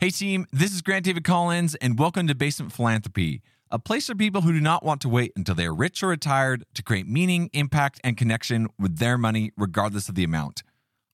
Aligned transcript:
Hey, 0.00 0.08
team, 0.08 0.46
this 0.50 0.72
is 0.72 0.80
Grant 0.80 1.04
David 1.04 1.24
Collins, 1.24 1.74
and 1.74 1.98
welcome 1.98 2.26
to 2.26 2.34
Basement 2.34 2.72
Philanthropy, 2.72 3.42
a 3.70 3.78
place 3.78 4.06
for 4.06 4.14
people 4.14 4.40
who 4.40 4.50
do 4.50 4.58
not 4.58 4.82
want 4.82 5.02
to 5.02 5.10
wait 5.10 5.30
until 5.36 5.54
they 5.54 5.66
are 5.66 5.74
rich 5.74 6.02
or 6.02 6.06
retired 6.06 6.64
to 6.72 6.82
create 6.82 7.06
meaning, 7.06 7.50
impact, 7.52 8.00
and 8.02 8.16
connection 8.16 8.68
with 8.78 8.96
their 8.96 9.18
money, 9.18 9.50
regardless 9.58 10.08
of 10.08 10.14
the 10.14 10.24
amount. 10.24 10.62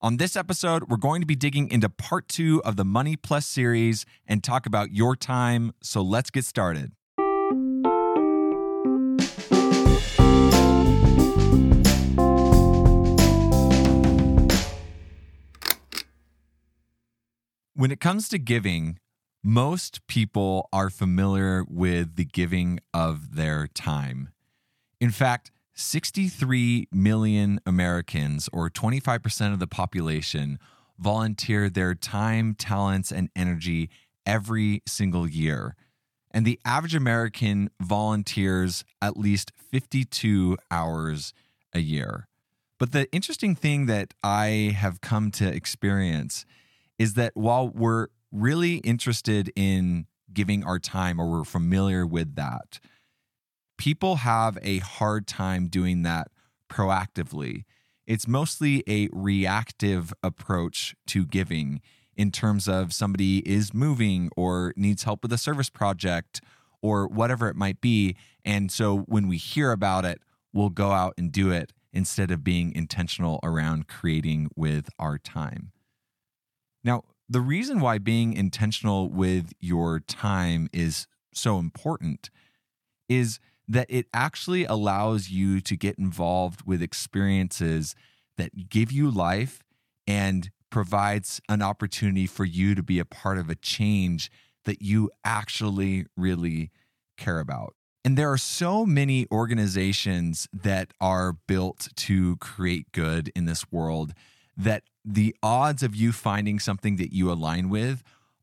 On 0.00 0.18
this 0.18 0.36
episode, 0.36 0.84
we're 0.88 0.98
going 0.98 1.20
to 1.20 1.26
be 1.26 1.34
digging 1.34 1.68
into 1.68 1.88
part 1.88 2.28
two 2.28 2.62
of 2.64 2.76
the 2.76 2.84
Money 2.84 3.16
Plus 3.16 3.44
series 3.44 4.06
and 4.24 4.44
talk 4.44 4.66
about 4.66 4.92
your 4.92 5.16
time. 5.16 5.72
So 5.82 6.00
let's 6.00 6.30
get 6.30 6.44
started. 6.44 6.92
When 17.78 17.90
it 17.90 18.00
comes 18.00 18.30
to 18.30 18.38
giving, 18.38 18.98
most 19.44 20.06
people 20.06 20.70
are 20.72 20.88
familiar 20.88 21.62
with 21.68 22.16
the 22.16 22.24
giving 22.24 22.80
of 22.94 23.36
their 23.36 23.66
time. 23.66 24.30
In 24.98 25.10
fact, 25.10 25.50
63 25.74 26.88
million 26.90 27.60
Americans, 27.66 28.48
or 28.50 28.70
25% 28.70 29.52
of 29.52 29.58
the 29.58 29.66
population, 29.66 30.58
volunteer 30.98 31.68
their 31.68 31.94
time, 31.94 32.54
talents, 32.54 33.12
and 33.12 33.28
energy 33.36 33.90
every 34.24 34.80
single 34.86 35.28
year. 35.28 35.76
And 36.30 36.46
the 36.46 36.58
average 36.64 36.94
American 36.94 37.68
volunteers 37.78 38.84
at 39.02 39.18
least 39.18 39.52
52 39.70 40.56
hours 40.70 41.34
a 41.74 41.80
year. 41.80 42.26
But 42.78 42.92
the 42.92 43.06
interesting 43.12 43.54
thing 43.54 43.84
that 43.84 44.14
I 44.24 44.74
have 44.78 45.02
come 45.02 45.30
to 45.32 45.46
experience 45.46 46.46
is 46.98 47.14
that 47.14 47.32
while 47.34 47.68
we're 47.68 48.08
really 48.32 48.76
interested 48.76 49.52
in 49.56 50.06
giving 50.32 50.64
our 50.64 50.78
time 50.78 51.20
or 51.20 51.30
we're 51.30 51.44
familiar 51.44 52.06
with 52.06 52.34
that, 52.36 52.80
people 53.78 54.16
have 54.16 54.58
a 54.62 54.78
hard 54.78 55.26
time 55.26 55.68
doing 55.68 56.02
that 56.02 56.28
proactively. 56.70 57.64
It's 58.06 58.28
mostly 58.28 58.82
a 58.88 59.08
reactive 59.12 60.12
approach 60.22 60.94
to 61.08 61.26
giving 61.26 61.80
in 62.16 62.30
terms 62.30 62.66
of 62.68 62.92
somebody 62.92 63.38
is 63.48 63.74
moving 63.74 64.30
or 64.36 64.72
needs 64.76 65.02
help 65.02 65.22
with 65.22 65.32
a 65.32 65.38
service 65.38 65.68
project 65.68 66.40
or 66.80 67.06
whatever 67.08 67.48
it 67.48 67.56
might 67.56 67.80
be. 67.80 68.16
And 68.44 68.70
so 68.70 68.98
when 69.00 69.28
we 69.28 69.36
hear 69.36 69.72
about 69.72 70.04
it, 70.04 70.20
we'll 70.52 70.70
go 70.70 70.92
out 70.92 71.14
and 71.18 71.30
do 71.30 71.50
it 71.50 71.72
instead 71.92 72.30
of 72.30 72.44
being 72.44 72.74
intentional 72.74 73.40
around 73.42 73.88
creating 73.88 74.50
with 74.54 74.88
our 74.98 75.18
time. 75.18 75.72
Now, 76.86 77.02
the 77.28 77.40
reason 77.40 77.80
why 77.80 77.98
being 77.98 78.32
intentional 78.32 79.10
with 79.10 79.52
your 79.60 79.98
time 79.98 80.70
is 80.72 81.08
so 81.34 81.58
important 81.58 82.30
is 83.08 83.40
that 83.66 83.88
it 83.90 84.06
actually 84.14 84.64
allows 84.64 85.28
you 85.28 85.60
to 85.60 85.76
get 85.76 85.98
involved 85.98 86.62
with 86.64 86.80
experiences 86.80 87.96
that 88.36 88.68
give 88.68 88.92
you 88.92 89.10
life 89.10 89.64
and 90.06 90.50
provides 90.70 91.40
an 91.48 91.60
opportunity 91.60 92.26
for 92.26 92.44
you 92.44 92.76
to 92.76 92.82
be 92.84 93.00
a 93.00 93.04
part 93.04 93.38
of 93.38 93.50
a 93.50 93.56
change 93.56 94.30
that 94.64 94.80
you 94.80 95.10
actually 95.24 96.06
really 96.16 96.70
care 97.18 97.40
about. 97.40 97.74
And 98.04 98.16
there 98.16 98.30
are 98.30 98.38
so 98.38 98.86
many 98.86 99.26
organizations 99.32 100.46
that 100.52 100.92
are 101.00 101.32
built 101.48 101.88
to 101.96 102.36
create 102.36 102.92
good 102.92 103.32
in 103.34 103.46
this 103.46 103.72
world 103.72 104.12
that 104.56 104.84
the 105.06 105.34
odds 105.42 105.84
of 105.84 105.94
you 105.94 106.10
finding 106.10 106.58
something 106.58 106.96
that 106.96 107.14
you 107.14 107.30
align 107.30 107.68
with 107.68 108.02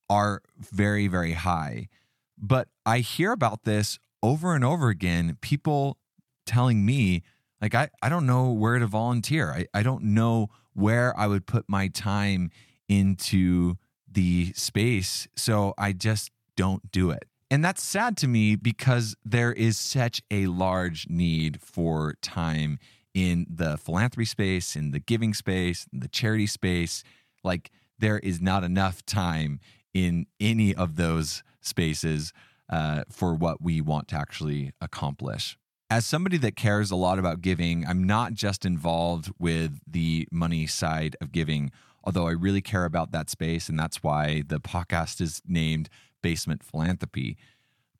are 0.09 0.41
very, 0.57 1.07
very 1.07 1.33
high. 1.33 1.89
But 2.37 2.69
I 2.85 2.99
hear 2.99 3.33
about 3.33 3.65
this 3.65 3.99
over 4.23 4.55
and 4.55 4.63
over 4.63 4.87
again, 4.87 5.37
people 5.41 5.97
telling 6.45 6.85
me, 6.85 7.21
like, 7.61 7.75
I, 7.75 7.89
I 8.01 8.09
don't 8.09 8.25
know 8.25 8.51
where 8.51 8.79
to 8.79 8.87
volunteer. 8.87 9.51
I, 9.51 9.65
I 9.73 9.83
don't 9.83 10.03
know 10.03 10.47
where 10.73 11.17
I 11.17 11.27
would 11.27 11.45
put 11.45 11.65
my 11.67 11.89
time 11.89 12.49
into 12.87 13.75
the 14.09 14.53
space. 14.53 15.27
So 15.35 15.73
I 15.77 15.91
just 15.91 16.31
don't 16.55 16.91
do 16.91 17.11
it. 17.11 17.25
And 17.51 17.63
that's 17.63 17.83
sad 17.83 18.17
to 18.17 18.27
me 18.27 18.55
because 18.55 19.15
there 19.23 19.53
is 19.53 19.77
such 19.77 20.21
a 20.31 20.47
large 20.47 21.07
need 21.09 21.61
for 21.61 22.15
time 22.21 22.79
in 23.13 23.45
the 23.49 23.77
philanthropy 23.77 24.25
space, 24.25 24.75
in 24.75 24.91
the 24.91 24.99
giving 24.99 25.33
space, 25.33 25.85
in 25.91 25.99
the 25.99 26.07
charity 26.07 26.47
space. 26.47 27.03
Like 27.43 27.71
there 27.99 28.19
is 28.19 28.41
not 28.41 28.63
enough 28.63 29.05
time 29.05 29.59
in 29.93 30.25
any 30.39 30.73
of 30.73 30.95
those 30.95 31.43
spaces 31.61 32.33
uh, 32.69 33.03
for 33.09 33.35
what 33.35 33.61
we 33.61 33.81
want 33.81 34.07
to 34.09 34.15
actually 34.15 34.71
accomplish. 34.81 35.57
As 35.89 36.05
somebody 36.05 36.37
that 36.37 36.55
cares 36.55 36.89
a 36.89 36.95
lot 36.95 37.19
about 37.19 37.41
giving, 37.41 37.85
I'm 37.85 38.03
not 38.03 38.33
just 38.33 38.65
involved 38.65 39.31
with 39.37 39.79
the 39.85 40.27
money 40.31 40.65
side 40.65 41.15
of 41.21 41.31
giving, 41.31 41.71
although 42.03 42.27
I 42.27 42.31
really 42.31 42.61
care 42.61 42.85
about 42.85 43.11
that 43.11 43.29
space. 43.29 43.69
And 43.69 43.77
that's 43.77 44.01
why 44.01 44.43
the 44.47 44.59
podcast 44.59 45.21
is 45.21 45.41
named 45.45 45.89
Basement 46.23 46.63
Philanthropy. 46.63 47.37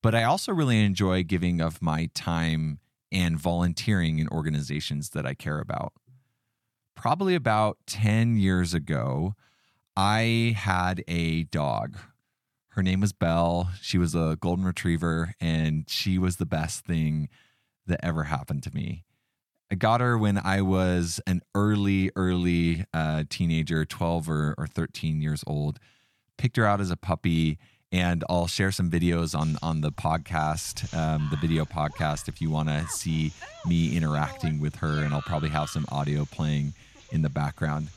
But 0.02 0.16
I 0.16 0.24
also 0.24 0.52
really 0.52 0.84
enjoy 0.84 1.24
giving 1.24 1.62
of 1.62 1.82
my 1.82 2.10
time 2.16 2.80
and 3.14 3.40
volunteering 3.40 4.20
in 4.20 4.28
organizations 4.30 5.12
that 5.12 5.26
I 5.26 5.36
care 5.36 5.60
about. 5.60 5.94
Probably 6.96 7.36
about 7.36 7.78
10 7.86 8.36
years 8.38 8.74
ago, 8.74 9.36
I 9.96 10.56
had 10.58 11.04
a 11.08 11.44
dog. 11.44 11.98
Her 12.70 12.82
name 12.82 13.02
was 13.02 13.14
Belle. 13.14 13.70
She 13.80 14.00
was 14.00 14.16
a 14.16 14.38
golden 14.42 14.66
retriever, 14.66 15.36
and 15.40 15.88
she 15.88 16.18
was 16.18 16.38
the 16.38 16.46
best 16.46 16.86
thing 16.86 17.30
that 17.86 18.04
ever 18.04 18.24
happened 18.24 18.64
to 18.64 18.74
me. 18.74 19.04
I 19.72 19.76
got 19.76 20.02
her 20.02 20.18
when 20.18 20.38
I 20.38 20.62
was 20.62 21.20
an 21.28 21.42
early, 21.54 22.12
early 22.16 22.86
uh, 22.94 23.24
teenager, 23.30 23.86
12 23.86 24.30
or, 24.30 24.56
or 24.58 24.68
13 24.68 25.22
years 25.22 25.44
old. 25.46 25.80
Picked 26.38 26.58
her 26.58 26.66
out 26.66 26.82
as 26.82 26.92
a 26.92 26.98
puppy 26.98 27.60
and 27.94 28.24
I'll 28.28 28.48
share 28.48 28.72
some 28.72 28.90
videos 28.90 29.38
on 29.40 29.58
on 29.62 29.82
the 29.82 29.92
podcast, 29.92 30.94
um, 30.98 31.28
the 31.30 31.38
video 31.38 31.64
podcast, 31.64 32.28
if 32.28 32.42
you 32.42 32.50
want 32.50 32.68
to 32.70 32.88
see 32.88 33.32
me 33.66 33.96
interacting 33.96 34.60
with 34.60 34.78
her, 34.78 35.04
and 35.04 35.14
I'll 35.14 35.22
probably 35.22 35.50
have 35.50 35.70
some 35.70 35.86
audio 35.90 36.26
playing 36.26 36.74
in 37.12 37.22
the 37.22 37.30
background. 37.30 37.90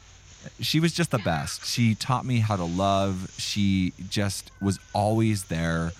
She 0.60 0.78
was 0.78 0.92
just 0.92 1.10
the 1.10 1.18
best. 1.18 1.64
She 1.66 1.94
taught 1.94 2.26
me 2.26 2.38
how 2.38 2.56
to 2.56 2.64
love. 2.64 3.34
She 3.38 3.94
just 4.08 4.52
was 4.60 4.78
always 4.92 5.44
there 5.44 5.92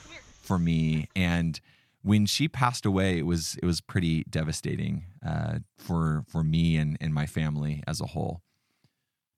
for 0.43 0.59
me, 0.59 1.09
and 1.17 1.59
when 2.03 2.27
she 2.27 2.47
passed 2.49 2.85
away, 2.85 3.19
it 3.19 3.27
was 3.27 3.57
it 3.63 3.65
was 3.65 3.81
pretty 3.81 4.25
devastating 4.25 5.05
uh, 5.27 5.61
for 5.79 6.23
for 6.29 6.45
me 6.45 6.77
and 6.77 6.99
and 7.01 7.15
my 7.15 7.25
family 7.25 7.83
as 7.87 8.03
a 8.03 8.07
whole. 8.07 8.43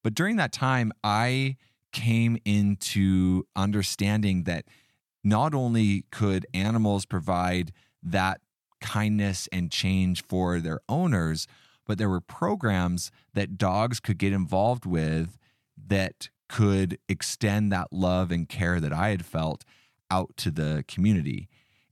But 0.02 0.14
during 0.14 0.36
that 0.36 0.52
time, 0.52 0.92
I 1.04 1.56
came 1.92 2.38
into 2.44 3.46
understanding 3.56 4.44
that 4.44 4.64
not 5.24 5.54
only 5.54 6.04
could 6.10 6.46
animals 6.54 7.06
provide 7.06 7.72
that 8.02 8.40
kindness 8.80 9.48
and 9.52 9.70
change 9.70 10.22
for 10.22 10.60
their 10.60 10.80
owners, 10.88 11.46
but 11.86 11.98
there 11.98 12.08
were 12.08 12.20
programs 12.20 13.10
that 13.34 13.58
dogs 13.58 13.98
could 14.00 14.18
get 14.18 14.32
involved 14.32 14.86
with 14.86 15.38
that 15.86 16.28
could 16.48 16.98
extend 17.08 17.72
that 17.72 17.92
love 17.92 18.30
and 18.30 18.48
care 18.48 18.80
that 18.80 18.92
I 18.92 19.08
had 19.08 19.24
felt 19.24 19.64
out 20.10 20.36
to 20.38 20.50
the 20.50 20.84
community. 20.88 21.48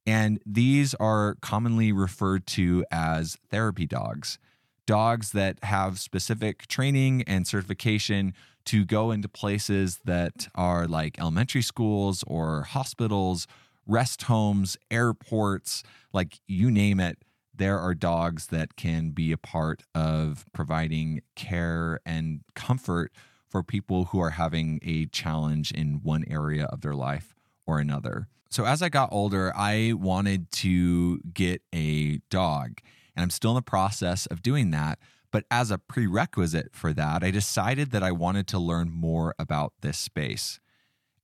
And 0.06 0.40
these 0.46 0.94
are 0.94 1.36
commonly 1.42 1.92
referred 1.92 2.46
to 2.48 2.84
as 2.90 3.36
therapy 3.50 3.86
dogs, 3.86 4.38
dogs 4.86 5.32
that 5.32 5.62
have 5.64 5.98
specific 5.98 6.66
training 6.66 7.22
and 7.26 7.46
certification 7.46 8.34
to 8.66 8.84
go 8.84 9.10
into 9.10 9.28
places 9.28 10.00
that 10.04 10.48
are 10.54 10.86
like 10.86 11.18
elementary 11.18 11.62
schools 11.62 12.24
or 12.26 12.62
hospitals, 12.62 13.46
rest 13.86 14.22
homes, 14.22 14.76
airports, 14.90 15.82
like 16.12 16.40
you 16.46 16.70
name 16.70 17.00
it. 17.00 17.18
There 17.54 17.78
are 17.78 17.94
dogs 17.94 18.48
that 18.48 18.76
can 18.76 19.10
be 19.10 19.32
a 19.32 19.38
part 19.38 19.82
of 19.94 20.44
providing 20.52 21.22
care 21.36 22.00
and 22.04 22.40
comfort 22.54 23.12
for 23.48 23.62
people 23.62 24.06
who 24.06 24.20
are 24.20 24.30
having 24.30 24.80
a 24.82 25.06
challenge 25.06 25.70
in 25.70 26.00
one 26.02 26.24
area 26.28 26.64
of 26.66 26.82
their 26.82 26.94
life 26.94 27.34
or 27.66 27.78
another. 27.78 28.28
So, 28.50 28.64
as 28.64 28.82
I 28.82 28.88
got 28.88 29.08
older, 29.12 29.52
I 29.56 29.94
wanted 29.94 30.50
to 30.52 31.18
get 31.32 31.62
a 31.74 32.18
dog, 32.30 32.80
and 33.16 33.22
I'm 33.22 33.30
still 33.30 33.52
in 33.52 33.56
the 33.56 33.62
process 33.62 34.26
of 34.26 34.42
doing 34.42 34.70
that. 34.70 34.98
But 35.32 35.44
as 35.50 35.70
a 35.70 35.78
prerequisite 35.78 36.70
for 36.74 36.92
that, 36.92 37.24
I 37.24 37.30
decided 37.30 37.90
that 37.90 38.02
I 38.02 38.12
wanted 38.12 38.46
to 38.48 38.58
learn 38.58 38.90
more 38.90 39.34
about 39.38 39.72
this 39.80 39.98
space. 39.98 40.60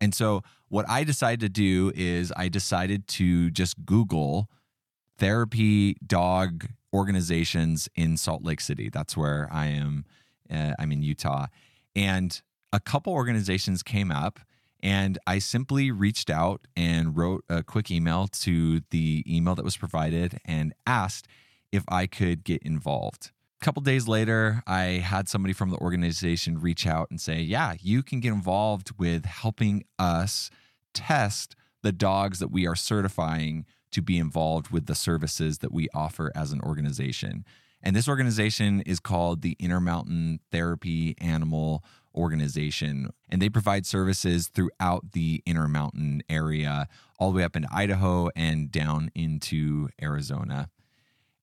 And 0.01 0.15
so, 0.15 0.43
what 0.69 0.89
I 0.89 1.05
decided 1.05 1.41
to 1.41 1.49
do 1.49 1.93
is 1.95 2.33
I 2.37 2.49
decided 2.49 3.07
to 3.09 3.51
just 3.51 3.85
Google 3.85 4.51
therapy 5.19 5.97
dog 6.05 6.67
organizations 6.93 7.89
in 7.95 8.17
Salt 8.17 8.43
Lake 8.43 8.61
City. 8.61 8.89
That's 8.89 9.17
where 9.17 9.49
I 9.53 9.67
am. 9.67 10.05
Uh, 10.53 10.73
I'm 10.79 10.91
in 10.93 11.03
Utah. 11.03 11.47
And 11.95 12.41
a 12.73 12.81
couple 12.81 13.13
organizations 13.13 13.83
came 13.83 14.11
up, 14.11 14.41
And 14.83 15.19
I 15.27 15.39
simply 15.39 15.93
reached 15.93 16.29
out 16.29 16.67
and 16.75 17.17
wrote 17.17 17.45
a 17.49 17.63
quick 17.63 17.89
email 17.91 18.27
to 18.41 18.81
the 18.91 19.23
email 19.29 19.55
that 19.55 19.65
was 19.65 19.77
provided 19.77 20.41
and 20.45 20.75
asked 20.87 21.29
if 21.73 21.85
I 21.89 22.07
could 22.07 22.45
get 22.45 22.63
involved. 22.63 23.33
A 23.61 23.65
couple 23.65 23.83
days 23.83 24.07
later, 24.07 24.63
I 24.67 24.83
had 25.05 25.29
somebody 25.29 25.53
from 25.53 25.71
the 25.71 25.79
organization 25.79 26.61
reach 26.61 26.87
out 26.87 27.09
and 27.11 27.21
say, 27.21 27.41
Yeah, 27.41 27.75
you 27.81 28.03
can 28.03 28.21
get 28.21 28.33
involved 28.33 28.93
with 28.99 29.25
helping 29.25 29.85
us 29.99 30.51
test 30.93 31.57
the 31.83 31.93
dogs 31.93 32.39
that 32.39 32.51
we 32.51 32.67
are 32.67 32.77
certifying 32.77 33.65
to 33.93 34.03
be 34.03 34.19
involved 34.19 34.71
with 34.71 34.87
the 34.87 34.95
services 34.95 35.59
that 35.59 35.73
we 35.73 35.89
offer 35.95 36.33
as 36.35 36.53
an 36.53 36.61
organization. 36.63 37.45
And 37.83 37.97
this 37.97 38.09
organization 38.09 38.81
is 38.83 39.01
called 39.01 39.43
the 39.43 39.57
Intermountain 39.59 40.41
Therapy 40.51 41.17
Animal 41.19 41.85
Organization. 42.15 43.11
And 43.29 43.43
they 43.43 43.49
provide 43.49 43.87
services 43.87 44.49
throughout 44.49 45.13
the 45.13 45.43
Intermountain 45.47 46.23
area, 46.29 46.89
all 47.19 47.33
the 47.33 47.39
way 47.39 47.45
up 47.45 47.57
into 47.57 47.69
Idaho 47.73 48.31
and 48.37 48.71
down 48.71 49.11
into 49.15 49.89
Arizona. 50.01 50.69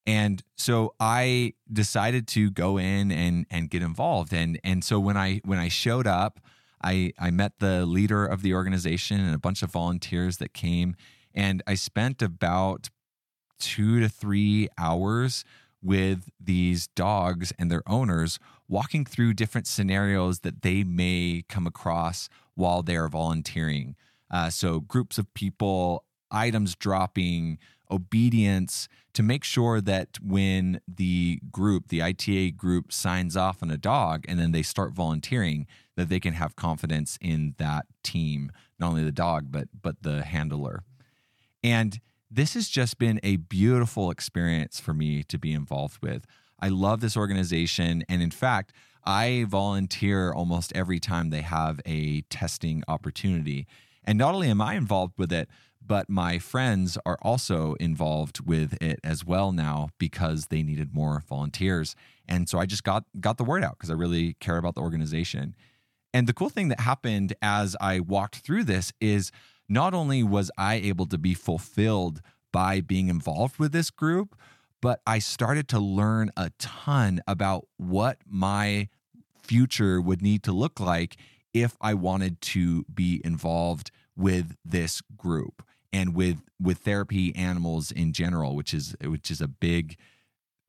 And 0.06 0.42
so 0.56 0.96
I 1.00 1.54
decided 1.72 2.28
to 2.30 2.50
go 2.50 2.78
in 2.78 3.12
and 3.12 3.46
and 3.50 3.69
get 3.69 3.81
involved. 3.84 4.34
And 4.34 4.60
and 4.63 4.84
so 4.84 5.00
when 5.00 5.18
I 5.18 5.42
when 5.46 5.60
I 5.60 5.68
showed 5.68 6.07
up, 6.07 6.40
I 6.84 7.13
I 7.19 7.31
met 7.31 7.60
the 7.60 7.86
leader 7.86 8.25
of 8.25 8.42
the 8.42 8.54
organization 8.54 9.19
and 9.19 9.36
a 9.36 9.40
bunch 9.40 9.62
of 9.62 9.72
volunteers 9.72 10.38
that 10.38 10.54
came 10.54 10.96
and 11.34 11.62
I 11.68 11.75
spent 11.75 12.22
about 12.22 12.90
2 13.60 14.00
to 14.00 14.10
3 14.10 14.69
hours 14.78 15.44
with 15.81 16.30
these 16.40 16.88
dogs 16.88 17.54
and 17.57 17.72
their 17.72 17.84
owners 17.88 18.40
walking 18.68 19.06
through 19.06 19.34
different 19.34 19.68
scenarios 19.68 20.40
that 20.40 20.62
they 20.62 20.84
may 20.84 21.44
come 21.48 21.66
across 21.66 22.30
while 22.56 22.84
they 22.84 22.95
are 22.95 23.07
volunteering. 23.07 23.95
Uh, 24.30 24.50
so, 24.50 24.80
groups 24.80 25.18
of 25.18 25.34
people, 25.34 26.04
items 26.30 26.75
dropping, 26.75 27.57
obedience 27.92 28.88
to 29.14 29.24
make 29.24 29.44
sure 29.44 29.82
that 29.82 30.18
when 30.22 30.82
the 30.88 31.40
group, 31.52 31.88
the 31.88 32.02
ITA 32.02 32.52
group, 32.52 32.92
signs 32.92 33.36
off 33.36 33.64
on 33.64 33.72
a 33.72 33.78
dog 33.78 34.26
and 34.28 34.40
then 34.40 34.52
they 34.52 34.62
start 34.62 34.94
volunteering, 34.94 35.66
that 35.96 36.10
they 36.10 36.20
can 36.20 36.34
have 36.34 36.56
confidence 36.56 37.18
in 37.20 37.56
that 37.58 37.86
team, 38.04 38.52
not 38.80 38.90
only 38.90 39.04
the 39.04 39.12
dog, 39.12 39.52
but 39.52 39.68
but 39.82 40.02
the 40.02 40.24
handler. 40.24 40.84
And 41.64 42.00
this 42.32 42.54
has 42.54 42.70
just 42.70 43.00
been 43.00 43.20
a 43.24 43.38
beautiful 43.38 44.12
experience 44.12 44.80
for 44.80 44.94
me 44.94 45.24
to 45.24 45.38
be 45.38 45.52
involved 45.52 45.98
with. 46.02 46.26
I 46.60 46.70
love 46.70 47.02
this 47.02 47.18
organization. 47.18 48.04
And 48.08 48.22
in 48.22 48.32
fact, 48.32 48.72
I 49.04 49.46
volunteer 49.48 50.32
almost 50.32 50.72
every 50.76 51.00
time 51.00 51.30
they 51.30 51.42
have 51.42 51.80
a 51.86 52.22
testing 52.30 52.84
opportunity. 52.88 53.66
And 54.04 54.18
not 54.18 54.36
only 54.36 54.50
am 54.50 54.62
I 54.62 54.76
involved 54.76 55.14
with 55.18 55.32
it, 55.32 55.50
but 55.90 56.08
my 56.08 56.38
friends 56.38 57.00
are 57.04 57.18
also 57.24 57.74
involved 57.80 58.46
with 58.46 58.78
it 58.80 59.00
as 59.04 59.26
well 59.26 59.52
now 59.52 59.90
because 59.98 60.46
they 60.46 60.62
needed 60.62 60.94
more 60.94 61.24
volunteers. 61.28 61.96
And 62.28 62.48
so 62.48 62.60
I 62.60 62.68
just 62.68 62.84
got 62.84 63.06
got 63.20 63.38
the 63.40 63.44
word 63.44 63.64
out 63.64 63.78
because 63.80 63.90
I 63.90 63.96
really 63.96 64.36
care 64.40 64.58
about 64.58 64.76
the 64.76 64.82
organization. 64.82 65.56
And 66.14 66.28
the 66.28 66.34
cool 66.34 66.50
thing 66.50 66.68
that 66.68 66.82
happened 66.82 67.34
as 67.42 67.76
I 67.82 68.02
walked 68.02 68.38
through 68.38 68.66
this 68.66 68.94
is 69.02 69.32
not 69.68 69.96
only 69.96 70.22
was 70.22 70.52
I 70.60 70.76
able 70.76 71.08
to 71.08 71.18
be 71.18 71.34
fulfilled 71.34 72.22
by 72.54 72.82
being 72.82 73.10
involved 73.10 73.58
with 73.58 73.72
this 73.72 73.90
group, 73.90 74.40
but 74.82 75.02
I 75.08 75.18
started 75.18 75.68
to 75.70 75.80
learn 75.80 76.30
a 76.38 76.52
ton 76.60 77.20
about 77.28 77.68
what 77.78 78.20
my 78.28 78.90
future 79.42 80.00
would 80.00 80.22
need 80.22 80.44
to 80.44 80.52
look 80.52 80.80
like 80.80 81.18
if 81.52 81.76
I 81.82 81.96
wanted 81.96 82.42
to 82.42 82.86
be 82.94 83.22
involved 83.26 83.90
with 84.16 84.56
this 84.64 85.02
group 85.18 85.64
and 85.92 86.14
with 86.16 86.42
with 86.62 86.80
therapy 86.80 87.36
animals 87.36 87.92
in 87.92 88.14
general, 88.14 88.56
which 88.56 88.74
is 88.74 88.96
which 89.04 89.32
is 89.32 89.42
a 89.42 89.48
big 89.48 89.98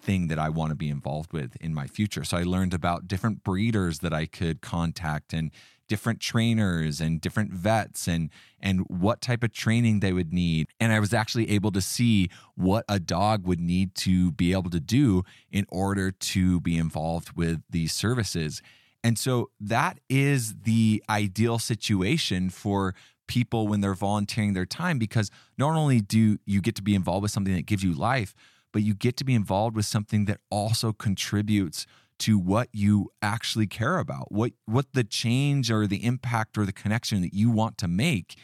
thing 0.01 0.29
that 0.29 0.39
I 0.39 0.49
want 0.49 0.71
to 0.71 0.77
be 0.77 0.89
involved 0.89 1.33
with 1.33 1.57
in 1.61 1.75
my 1.75 1.87
future. 1.87 2.25
So 2.25 2.37
I 2.37 2.43
learned 2.43 2.73
about 2.73 3.07
different 3.07 3.45
breeders 3.45 3.99
that 3.99 4.15
I 4.15 4.27
could 4.27 4.61
contact 4.63 5.33
and 5.33 5.51
different 5.89 6.21
trainers 6.21 7.01
and 7.01 7.21
different 7.21 7.53
vets 7.53 8.07
and 8.07 8.31
and 8.61 8.83
what 8.89 9.21
type 9.21 9.43
of 9.43 9.53
training 9.53 9.99
they 9.99 10.13
would 10.13 10.33
need 10.33 10.69
and 10.79 10.93
I 10.93 11.01
was 11.01 11.13
actually 11.13 11.51
able 11.51 11.73
to 11.73 11.81
see 11.81 12.31
what 12.55 12.85
a 12.89 13.01
dog 13.01 13.45
would 13.45 13.61
need 13.61 13.97
to 13.97 14.31
be 14.31 14.53
able 14.53 14.71
to 14.71 14.79
do 14.79 15.25
in 15.51 15.67
order 15.69 16.13
to 16.13 16.61
be 16.61 16.79
involved 16.79 17.33
with 17.37 17.63
these 17.69 17.93
services. 17.93 18.63
And 19.03 19.19
so 19.19 19.51
that 19.61 19.99
is 20.09 20.55
the 20.63 21.03
ideal 21.11 21.59
situation 21.59 22.51
for 22.51 22.95
people 23.31 23.69
when 23.69 23.81
they're 23.81 23.95
volunteering 23.95 24.55
their 24.55 24.67
time 24.67 24.99
because 24.99 25.31
not 25.57 25.77
only 25.77 26.01
do 26.01 26.37
you 26.47 26.61
get 26.61 26.75
to 26.75 26.83
be 26.83 26.97
involved 26.97 27.23
with 27.23 27.31
something 27.31 27.55
that 27.55 27.65
gives 27.65 27.85
you 27.85 27.95
life, 27.95 28.35
but 28.73 28.83
you 28.83 28.93
get 28.93 29.17
to 29.19 29.25
be 29.25 29.35
involved 29.35 29.77
with 29.77 29.87
something 29.87 30.25
that 30.25 30.41
also 30.51 30.93
contributes 30.93 31.87
to 32.19 32.41
what 32.41 32.69
you 32.73 33.13
actually 33.23 33.69
care 33.69 33.99
about, 33.99 34.33
what 34.33 34.51
what 34.67 34.87
the 34.95 35.05
change 35.05 35.71
or 35.71 35.87
the 35.87 36.05
impact 36.05 36.59
or 36.59 36.67
the 36.67 36.73
connection 36.73 37.23
that 37.23 37.33
you 37.33 37.53
want 37.53 37.79
to 37.79 37.87
make. 37.87 38.37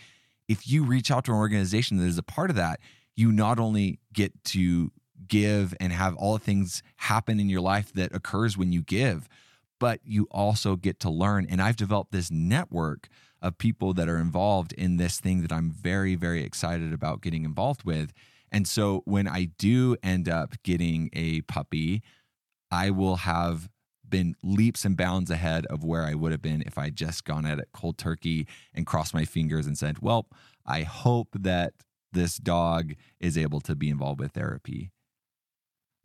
If 0.46 0.68
you 0.68 0.84
reach 0.84 1.10
out 1.10 1.24
to 1.24 1.32
an 1.32 1.36
organization 1.36 1.96
that 1.96 2.06
is 2.06 2.16
a 2.16 2.22
part 2.22 2.48
of 2.48 2.54
that, 2.54 2.78
you 3.16 3.32
not 3.32 3.58
only 3.58 3.98
get 4.12 4.44
to 4.44 4.92
give 5.26 5.74
and 5.80 5.92
have 5.92 6.14
all 6.14 6.34
the 6.34 6.44
things 6.44 6.80
happen 6.98 7.40
in 7.40 7.48
your 7.48 7.60
life 7.60 7.92
that 7.94 8.14
occurs 8.14 8.56
when 8.56 8.72
you 8.72 8.82
give, 8.82 9.28
but 9.80 9.98
you 10.04 10.28
also 10.30 10.76
get 10.76 11.00
to 11.00 11.10
learn. 11.10 11.44
And 11.50 11.60
I've 11.60 11.76
developed 11.76 12.12
this 12.12 12.30
network 12.30 13.08
of 13.42 13.58
people 13.58 13.92
that 13.94 14.08
are 14.08 14.18
involved 14.18 14.72
in 14.72 14.96
this 14.96 15.20
thing 15.20 15.42
that 15.42 15.52
I'm 15.52 15.70
very, 15.70 16.14
very 16.14 16.42
excited 16.42 16.92
about 16.92 17.20
getting 17.20 17.44
involved 17.44 17.84
with. 17.84 18.12
And 18.50 18.66
so 18.66 19.02
when 19.04 19.28
I 19.28 19.50
do 19.58 19.96
end 20.02 20.28
up 20.28 20.54
getting 20.62 21.10
a 21.12 21.42
puppy, 21.42 22.02
I 22.70 22.90
will 22.90 23.16
have 23.16 23.68
been 24.08 24.36
leaps 24.42 24.84
and 24.84 24.96
bounds 24.96 25.30
ahead 25.30 25.66
of 25.66 25.84
where 25.84 26.04
I 26.04 26.14
would 26.14 26.32
have 26.32 26.42
been 26.42 26.62
if 26.62 26.78
I 26.78 26.90
just 26.90 27.24
gone 27.24 27.44
at 27.44 27.58
it 27.58 27.68
cold 27.72 27.98
turkey 27.98 28.46
and 28.74 28.86
crossed 28.86 29.14
my 29.14 29.24
fingers 29.24 29.66
and 29.66 29.76
said, 29.76 29.98
Well, 30.00 30.28
I 30.64 30.82
hope 30.82 31.28
that 31.34 31.74
this 32.12 32.36
dog 32.36 32.94
is 33.20 33.36
able 33.36 33.60
to 33.60 33.74
be 33.74 33.90
involved 33.90 34.20
with 34.20 34.32
therapy. 34.32 34.90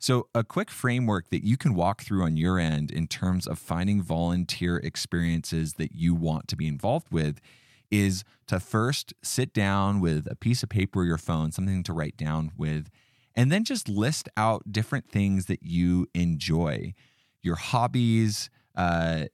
So, 0.02 0.26
a 0.34 0.42
quick 0.42 0.68
framework 0.68 1.30
that 1.30 1.44
you 1.44 1.56
can 1.56 1.76
walk 1.76 2.02
through 2.02 2.24
on 2.24 2.36
your 2.36 2.58
end 2.58 2.90
in 2.90 3.06
terms 3.06 3.46
of 3.46 3.56
finding 3.56 4.02
volunteer 4.02 4.78
experiences 4.78 5.74
that 5.74 5.92
you 5.92 6.12
want 6.12 6.48
to 6.48 6.56
be 6.56 6.66
involved 6.66 7.06
with 7.12 7.40
is 7.88 8.24
to 8.48 8.58
first 8.58 9.14
sit 9.22 9.54
down 9.54 10.00
with 10.00 10.26
a 10.28 10.34
piece 10.34 10.64
of 10.64 10.68
paper 10.68 11.02
or 11.02 11.04
your 11.04 11.18
phone, 11.18 11.52
something 11.52 11.84
to 11.84 11.92
write 11.92 12.16
down 12.16 12.50
with, 12.58 12.90
and 13.36 13.52
then 13.52 13.62
just 13.62 13.88
list 13.88 14.28
out 14.36 14.72
different 14.72 15.08
things 15.08 15.46
that 15.46 15.62
you 15.62 16.08
enjoy, 16.14 16.94
your 17.40 17.54
hobbies, 17.54 18.50
uh, 18.74 19.26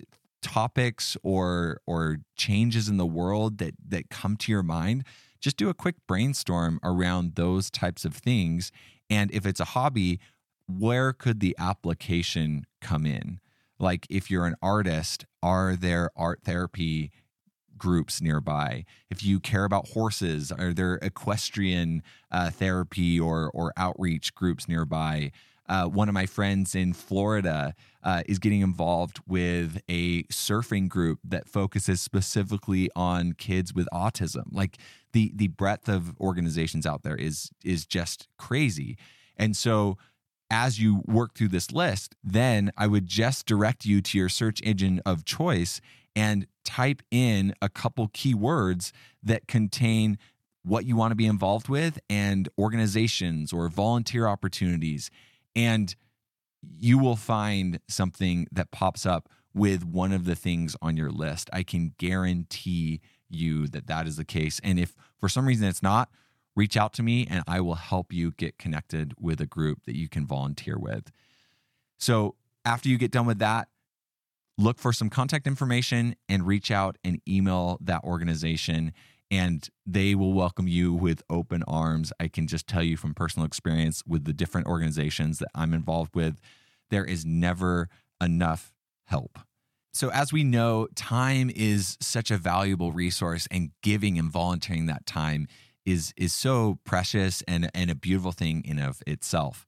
topics, 0.43 1.17
or 1.23 1.81
or 1.87 2.19
changes 2.37 2.91
in 2.91 2.99
the 2.99 3.07
world 3.07 3.57
that 3.57 3.73
that 3.89 4.11
come 4.11 4.37
to 4.37 4.53
your 4.53 4.63
mind. 4.63 5.07
Just 5.41 5.57
do 5.57 5.71
a 5.71 5.75
quick 5.75 5.97
brainstorm 6.07 6.79
around 6.83 7.37
those 7.37 7.71
types 7.71 8.05
of 8.05 8.13
things, 8.13 8.71
and 9.09 9.31
if 9.33 9.47
it's 9.47 9.61
a 9.61 9.73
hobby, 9.73 10.21
where 10.69 11.13
could 11.13 11.41
the 11.41 11.57
application 11.59 12.67
come 12.81 13.07
in? 13.07 13.41
Like 13.79 14.07
if 14.11 14.31
you're 14.31 14.47
an 14.47 14.57
artist, 14.63 15.25
are 15.43 15.77
there 15.77 16.11
art 16.17 16.41
therapy 16.45 17.11
groups 17.79 18.21
nearby. 18.21 18.85
If 19.09 19.25
you 19.25 19.41
care 19.41 19.65
about 19.65 19.89
horses, 19.89 20.53
are 20.53 20.75
there 20.75 20.97
equestrian 20.97 22.03
uh, 22.31 22.51
therapy 22.51 23.19
or 23.19 23.51
or 23.55 23.73
outreach 23.77 24.35
groups 24.35 24.69
nearby? 24.69 25.31
Uh, 25.69 25.85
one 25.85 26.09
of 26.09 26.15
my 26.15 26.25
friends 26.27 26.75
in 26.75 26.95
Florida 26.95 27.75
uh, 28.03 28.23
is 28.27 28.39
getting 28.39 28.63
involved 28.63 29.21
with 29.27 29.81
a 29.89 30.23
surfing 30.25 30.89
group 30.89 31.19
that 31.23 31.47
focuses 31.47 32.01
specifically 32.01 32.89
on 32.97 33.35
kids 33.35 33.75
with 33.75 33.87
autism. 33.93 34.45
Like 34.51 34.79
the 35.13 35.31
the 35.35 35.49
breadth 35.49 35.89
of 35.89 36.19
organizations 36.21 36.87
out 36.87 37.03
there 37.03 37.17
is 37.17 37.51
is 37.65 37.87
just 37.87 38.29
crazy, 38.39 38.99
and 39.37 39.57
so 39.57 39.97
as 40.51 40.81
you 40.81 41.03
work 41.07 41.35
through 41.35 41.49
this 41.49 41.73
list, 41.73 42.15
then 42.23 42.73
I 42.77 42.87
would 42.87 43.07
just 43.07 43.47
direct 43.47 43.85
you 43.85 44.01
to 44.01 44.19
your 44.19 44.29
search 44.29 44.61
engine 44.63 45.01
of 45.05 45.25
choice 45.25 45.81
and 46.17 46.47
type 46.65 47.03
in 47.11 47.55
a 47.63 47.69
couple 47.69 48.09
keywords 48.09 48.93
that 49.23 49.47
contain 49.47 50.19
what 50.63 50.85
you 50.85 50.97
want 50.97 51.13
to 51.13 51.17
be 51.17 51.27
involved 51.27 51.69
with 51.69 51.99
and 52.11 52.49
organizations 52.59 53.53
or 53.53 53.69
volunteer 53.69 54.27
opportunities. 54.27 55.11
And 55.55 55.95
you 56.79 56.99
will 56.99 57.17
find 57.17 57.81
something 57.89 58.47
that 58.53 58.71
pops 58.71 59.07
up 59.07 59.29
with 59.55 59.85
one 59.85 60.13
of 60.13 60.25
the 60.25 60.35
things 60.35 60.77
on 60.83 60.97
your 60.97 61.11
list. 61.11 61.49
I 61.53 61.63
can 61.63 61.95
guarantee 61.99 63.01
you 63.29 63.67
that 63.69 63.87
that 63.87 64.07
is 64.07 64.17
the 64.17 64.25
case. 64.25 64.61
And 64.63 64.79
if 64.79 64.95
for 65.19 65.29
some 65.29 65.47
reason 65.47 65.69
it's 65.69 65.83
not, 65.83 66.11
reach 66.59 66.77
out 66.77 66.93
to 66.95 67.03
me 67.03 67.25
and 67.31 67.45
I 67.47 67.61
will 67.61 67.77
help 67.77 68.13
you 68.13 68.33
get 68.33 68.59
connected 68.59 69.15
with 69.19 69.41
a 69.41 69.47
group 69.47 69.85
that 69.87 69.97
you 69.97 70.09
can 70.09 70.27
volunteer 70.27 70.77
with. 70.77 71.13
So 71.99 72.35
after 72.65 72.89
you 72.89 72.99
get 72.99 73.13
done 73.13 73.27
with 73.27 73.39
that, 73.39 73.69
look 74.59 74.81
for 74.81 74.93
some 74.93 75.09
contact 75.09 75.47
information 75.47 76.17
and 76.29 76.47
reach 76.47 76.73
out 76.73 76.99
and 77.05 77.21
email 77.29 77.79
that 77.81 78.03
organization 78.03 78.93
and 79.31 79.69
they 79.87 80.15
will 80.17 80.33
welcome 80.33 80.67
you 80.67 80.93
with 80.93 81.23
open 81.31 81.63
arms. 81.69 82.13
I 82.19 82.29
can 82.29 82.47
just 82.47 82.67
tell 82.67 82.83
you 82.83 82.97
from 82.97 83.15
personal 83.15 83.47
experience 83.47 84.03
with 84.07 84.25
the 84.25 84.33
different 84.33 84.67
organizations 84.67 85.39
that 85.39 85.51
I'm 85.55 85.75
involved 85.75 86.17
with, 86.17 86.41
there 86.91 87.05
is 87.05 87.25
never 87.25 87.89
enough 88.21 88.73
help. 89.05 89.39
So, 89.93 90.11
as 90.11 90.33
we 90.33 90.45
know, 90.45 90.89
time 90.95 91.51
is 91.55 91.99
such 92.01 92.31
a 92.31 92.39
valuable 92.39 92.93
resource, 92.93 93.49
and 93.51 93.71
giving 93.83 94.19
and 94.19 94.31
volunteering 94.31 94.87
that 94.87 95.07
time 95.07 95.47
is, 95.89 96.13
is 96.17 96.35
so 96.35 96.79
precious 96.85 97.43
and, 97.49 97.71
and 97.75 97.91
a 97.91 97.95
beautiful 97.95 98.33
thing 98.33 98.63
in 98.65 98.79
of 98.79 99.03
itself. 99.07 99.67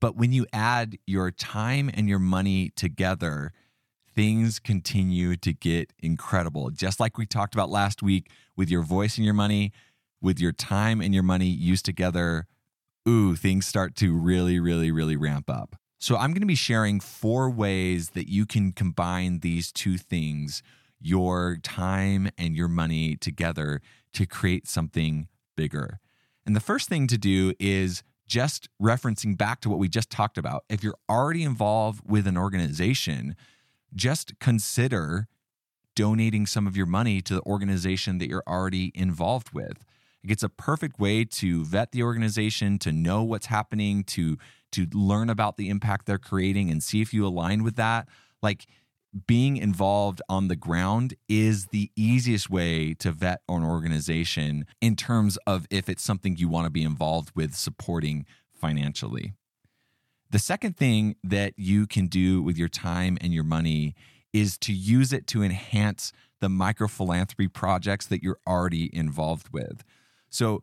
But 0.00 0.16
when 0.16 0.32
you 0.32 0.46
add 0.52 0.96
your 1.06 1.30
time 1.30 1.90
and 1.92 2.08
your 2.08 2.18
money 2.18 2.70
together, 2.74 3.52
things 4.14 4.58
continue 4.58 5.36
to 5.36 5.52
get 5.52 5.92
incredible. 5.98 6.70
Just 6.70 6.98
like 6.98 7.18
we 7.18 7.26
talked 7.26 7.54
about 7.54 7.68
last 7.68 8.02
week 8.02 8.30
with 8.56 8.70
your 8.70 8.82
voice 8.82 9.18
and 9.18 9.24
your 9.24 9.34
money, 9.34 9.72
with 10.22 10.40
your 10.40 10.52
time 10.52 11.02
and 11.02 11.12
your 11.12 11.22
money 11.22 11.46
used 11.46 11.84
together, 11.84 12.46
ooh, 13.06 13.36
things 13.36 13.66
start 13.66 13.94
to 13.96 14.16
really, 14.16 14.58
really, 14.58 14.90
really 14.90 15.16
ramp 15.16 15.50
up. 15.50 15.76
So 15.98 16.16
I'm 16.16 16.30
going 16.30 16.40
to 16.40 16.46
be 16.46 16.54
sharing 16.54 17.00
four 17.00 17.50
ways 17.50 18.10
that 18.10 18.30
you 18.30 18.46
can 18.46 18.72
combine 18.72 19.40
these 19.40 19.70
two 19.70 19.98
things, 19.98 20.62
your 20.98 21.58
time 21.62 22.30
and 22.38 22.56
your 22.56 22.68
money 22.68 23.16
together 23.16 23.82
to 24.14 24.24
create 24.24 24.66
something 24.66 25.28
bigger. 25.56 26.00
And 26.46 26.56
the 26.56 26.60
first 26.60 26.88
thing 26.88 27.06
to 27.08 27.18
do 27.18 27.52
is 27.58 28.02
just 28.26 28.68
referencing 28.80 29.36
back 29.36 29.60
to 29.60 29.68
what 29.68 29.78
we 29.78 29.88
just 29.88 30.10
talked 30.10 30.38
about. 30.38 30.64
If 30.68 30.84
you're 30.84 30.98
already 31.08 31.42
involved 31.42 32.02
with 32.06 32.26
an 32.26 32.36
organization, 32.36 33.34
just 33.94 34.38
consider 34.38 35.28
donating 35.96 36.46
some 36.46 36.66
of 36.66 36.76
your 36.76 36.86
money 36.86 37.20
to 37.22 37.34
the 37.34 37.42
organization 37.42 38.18
that 38.18 38.28
you're 38.28 38.44
already 38.46 38.92
involved 38.94 39.52
with. 39.52 39.84
It's 40.22 40.42
a 40.42 40.48
perfect 40.48 41.00
way 41.00 41.24
to 41.24 41.64
vet 41.64 41.92
the 41.92 42.02
organization, 42.02 42.78
to 42.80 42.92
know 42.92 43.22
what's 43.22 43.46
happening, 43.46 44.04
to 44.04 44.38
to 44.72 44.86
learn 44.92 45.28
about 45.28 45.56
the 45.56 45.68
impact 45.68 46.06
they're 46.06 46.18
creating 46.18 46.70
and 46.70 46.80
see 46.80 47.00
if 47.00 47.12
you 47.12 47.26
align 47.26 47.64
with 47.64 47.74
that. 47.74 48.06
Like 48.40 48.66
being 49.26 49.56
involved 49.56 50.22
on 50.28 50.48
the 50.48 50.56
ground 50.56 51.14
is 51.28 51.66
the 51.66 51.90
easiest 51.96 52.48
way 52.48 52.94
to 52.94 53.10
vet 53.10 53.40
an 53.48 53.64
organization 53.64 54.66
in 54.80 54.94
terms 54.96 55.36
of 55.46 55.66
if 55.70 55.88
it's 55.88 56.02
something 56.02 56.36
you 56.36 56.48
want 56.48 56.66
to 56.66 56.70
be 56.70 56.82
involved 56.82 57.32
with 57.34 57.54
supporting 57.54 58.24
financially. 58.52 59.32
The 60.30 60.38
second 60.38 60.76
thing 60.76 61.16
that 61.24 61.54
you 61.56 61.86
can 61.86 62.06
do 62.06 62.40
with 62.40 62.56
your 62.56 62.68
time 62.68 63.18
and 63.20 63.34
your 63.34 63.42
money 63.44 63.96
is 64.32 64.56
to 64.58 64.72
use 64.72 65.12
it 65.12 65.26
to 65.28 65.42
enhance 65.42 66.12
the 66.40 66.48
microphilanthropy 66.48 67.52
projects 67.52 68.06
that 68.06 68.22
you're 68.22 68.38
already 68.46 68.94
involved 68.94 69.48
with. 69.52 69.82
So, 70.30 70.62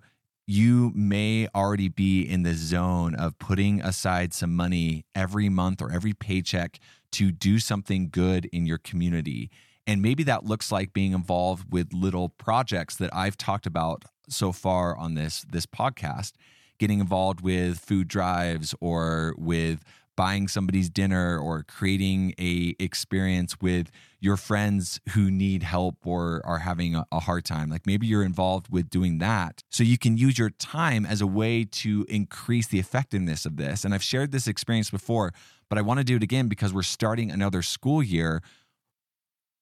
you 0.50 0.94
may 0.96 1.50
already 1.54 1.90
be 1.90 2.22
in 2.22 2.44
the 2.44 2.54
zone 2.54 3.14
of 3.14 3.38
putting 3.38 3.82
aside 3.82 4.34
some 4.34 4.56
money 4.56 5.06
every 5.14 5.50
month 5.50 5.82
or 5.82 5.92
every 5.92 6.14
paycheck 6.14 6.80
to 7.14 7.32
do 7.32 7.60
something 7.60 8.10
good 8.10 8.46
in 8.52 8.66
your 8.66 8.78
community. 8.78 9.50
And 9.86 10.02
maybe 10.02 10.24
that 10.24 10.44
looks 10.44 10.72
like 10.72 10.94
being 10.94 11.14
involved 11.14 11.72
with 11.72 11.94
little 11.94 12.30
projects 12.30 12.96
that 12.98 13.10
I've 13.14 13.38
talked 13.38 13.66
about 13.66 14.04
so 14.30 14.52
far 14.52 14.98
on 14.98 15.14
this 15.16 15.46
this 15.50 15.66
podcast, 15.66 16.34
getting 16.78 17.00
involved 17.00 17.42
with 17.42 17.80
food 17.80 18.08
drives 18.08 18.76
or 18.82 19.34
with 19.38 19.84
buying 20.18 20.48
somebody's 20.48 20.90
dinner 20.90 21.38
or 21.38 21.64
creating 21.64 22.34
a 22.40 22.76
experience 22.80 23.62
with 23.62 23.90
your 24.20 24.36
friends 24.36 25.00
who 25.14 25.30
need 25.30 25.62
help 25.62 25.96
or 26.06 26.42
are 26.44 26.58
having 26.58 26.96
a, 26.96 27.20
hard 27.20 27.46
time. 27.46 27.70
Like 27.70 27.86
maybe 27.86 28.08
you're 28.08 28.24
involved 28.24 28.68
with 28.70 28.90
doing 28.90 29.20
that. 29.20 29.64
So 29.70 29.84
you 29.84 29.98
can 29.98 30.18
use 30.18 30.40
your 30.40 30.50
time 30.50 31.06
as 31.06 31.22
a 31.22 31.28
way 31.28 31.64
to 31.64 32.06
increase 32.10 32.68
the 32.68 32.80
effectiveness 32.80 33.46
of 33.46 33.58
this. 33.58 33.86
And 33.86 33.94
i've 33.94 34.04
shared 34.04 34.32
this 34.32 34.48
experience 34.48 34.90
before 34.90 35.34
but 35.70 35.78
i 35.78 35.82
want 35.82 36.00
to 36.00 36.04
do 36.04 36.16
it 36.16 36.24
again 36.24 36.48
because 36.48 36.74
we're 36.74 36.84
starting 36.84 37.32
another 37.32 37.62
school 37.62 38.02
year. 38.02 38.42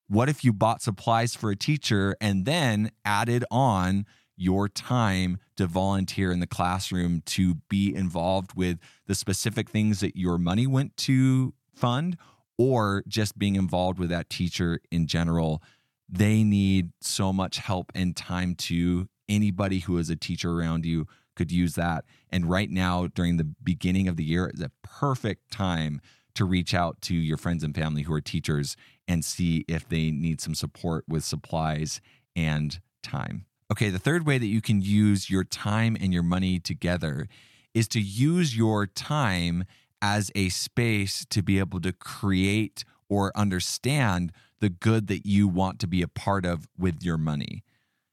What 0.07 0.29
if 0.29 0.43
you 0.43 0.53
bought 0.53 0.81
supplies 0.81 1.33
for 1.33 1.49
a 1.49 1.55
teacher 1.55 2.15
and 2.21 2.45
then 2.45 2.91
added 3.03 3.43
on 3.49 4.05
your 4.37 4.67
time 4.67 5.39
to 5.57 5.65
volunteer 5.65 6.31
in 6.31 6.39
the 6.39 6.47
classroom 6.47 7.21
to 7.25 7.55
be 7.69 7.93
involved 7.95 8.51
with 8.55 8.77
the 9.07 9.15
specific 9.15 9.69
things 9.69 10.01
that 10.01 10.15
your 10.15 10.37
money 10.37 10.67
went 10.67 10.95
to 10.97 11.53
fund 11.73 12.17
or 12.57 13.03
just 13.07 13.39
being 13.39 13.55
involved 13.55 13.97
with 13.97 14.09
that 14.09 14.29
teacher 14.29 14.79
in 14.91 15.07
general? 15.07 15.63
They 16.07 16.43
need 16.43 16.91
so 17.01 17.33
much 17.33 17.57
help 17.57 17.91
and 17.95 18.15
time 18.15 18.53
to 18.55 19.07
anybody 19.27 19.79
who 19.79 19.97
is 19.97 20.09
a 20.11 20.15
teacher 20.15 20.51
around 20.51 20.85
you 20.85 21.07
could 21.35 21.51
use 21.51 21.75
that 21.75 22.05
and 22.29 22.49
right 22.49 22.69
now 22.69 23.07
during 23.07 23.37
the 23.37 23.43
beginning 23.43 24.07
of 24.07 24.17
the 24.17 24.23
year 24.23 24.49
is 24.53 24.61
a 24.61 24.71
perfect 24.83 25.51
time 25.51 26.01
to 26.33 26.45
reach 26.45 26.73
out 26.73 27.01
to 27.01 27.13
your 27.13 27.37
friends 27.37 27.63
and 27.63 27.75
family 27.75 28.01
who 28.03 28.13
are 28.13 28.21
teachers 28.21 28.75
and 29.07 29.23
see 29.23 29.63
if 29.67 29.87
they 29.87 30.11
need 30.11 30.41
some 30.41 30.55
support 30.55 31.03
with 31.07 31.23
supplies 31.23 32.01
and 32.35 32.79
time 33.03 33.45
Okay, 33.71 33.89
the 33.89 33.99
third 33.99 34.27
way 34.27 34.37
that 34.37 34.45
you 34.45 34.61
can 34.61 34.81
use 34.81 35.29
your 35.29 35.43
time 35.43 35.97
and 35.99 36.13
your 36.13 36.23
money 36.23 36.59
together 36.59 37.27
is 37.73 37.87
to 37.89 37.99
use 37.99 38.55
your 38.55 38.85
time 38.85 39.65
as 40.01 40.31
a 40.35 40.49
space 40.49 41.25
to 41.31 41.41
be 41.41 41.57
able 41.57 41.81
to 41.81 41.91
create 41.91 42.85
or 43.09 43.31
understand 43.35 44.31
the 44.59 44.69
good 44.69 45.07
that 45.07 45.25
you 45.25 45.47
want 45.47 45.79
to 45.79 45.87
be 45.87 46.03
a 46.03 46.07
part 46.07 46.45
of 46.45 46.67
with 46.77 47.03
your 47.03 47.17
money. 47.17 47.63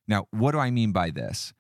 Now, 0.09 0.26
what 0.31 0.52
do 0.52 0.59
I 0.59 0.71
mean 0.71 0.91
by 0.91 1.11
this? 1.11 1.52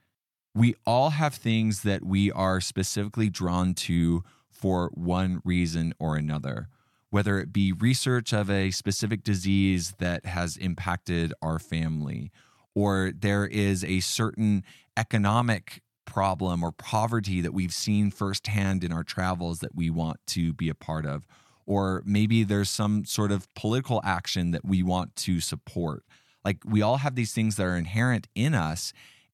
We 0.54 0.74
all 0.86 1.10
have 1.10 1.34
things 1.34 1.82
that 1.82 2.04
we 2.04 2.30
are 2.30 2.60
specifically 2.60 3.30
drawn 3.30 3.74
to 3.74 4.22
for 4.50 4.90
one 4.94 5.40
reason 5.44 5.94
or 5.98 6.16
another, 6.16 6.68
whether 7.10 7.38
it 7.40 7.52
be 7.52 7.72
research 7.72 8.32
of 8.32 8.50
a 8.50 8.70
specific 8.70 9.24
disease 9.24 9.94
that 9.98 10.26
has 10.26 10.56
impacted 10.56 11.32
our 11.42 11.58
family 11.58 12.30
or 12.74 13.12
there 13.14 13.46
is 13.46 13.84
a 13.84 14.00
certain 14.00 14.64
economic 14.96 15.82
problem 16.04 16.62
or 16.62 16.72
poverty 16.72 17.40
that 17.40 17.54
we've 17.54 17.72
seen 17.72 18.10
firsthand 18.10 18.84
in 18.84 18.92
our 18.92 19.04
travels 19.04 19.60
that 19.60 19.74
we 19.74 19.90
want 19.90 20.18
to 20.26 20.52
be 20.52 20.68
a 20.68 20.74
part 20.74 21.06
of. 21.06 21.26
Or 21.64 22.02
maybe 22.04 22.44
there's 22.44 22.70
some 22.70 23.04
sort 23.04 23.30
of 23.30 23.52
political 23.54 24.00
action 24.04 24.50
that 24.50 24.64
we 24.64 24.82
want 24.82 25.14
to 25.16 25.40
support. 25.40 26.04
Like 26.44 26.58
we 26.64 26.82
all 26.82 26.98
have 26.98 27.14
these 27.14 27.32
things 27.32 27.56
that 27.56 27.64
are 27.64 27.76
inherent 27.76 28.26
in 28.34 28.54
us. 28.54 28.92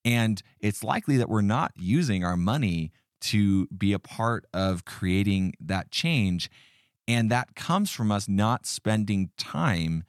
And 0.09 0.43
it's 0.59 0.83
likely 0.83 1.19
that 1.19 1.29
we're 1.29 1.43
not 1.43 1.73
using 1.77 2.25
our 2.25 2.37
money 2.37 2.93
to 3.21 3.67
be 3.67 3.93
a 3.93 3.99
part 3.99 4.47
of 4.55 4.87
creating 4.87 5.53
that 5.61 5.91
change. 5.91 6.51
And 7.07 7.31
that 7.31 7.55
comes 7.55 7.91
from 7.91 8.11
us 8.11 8.27
not 8.27 8.65
spending 8.65 9.29
time 9.37 10.05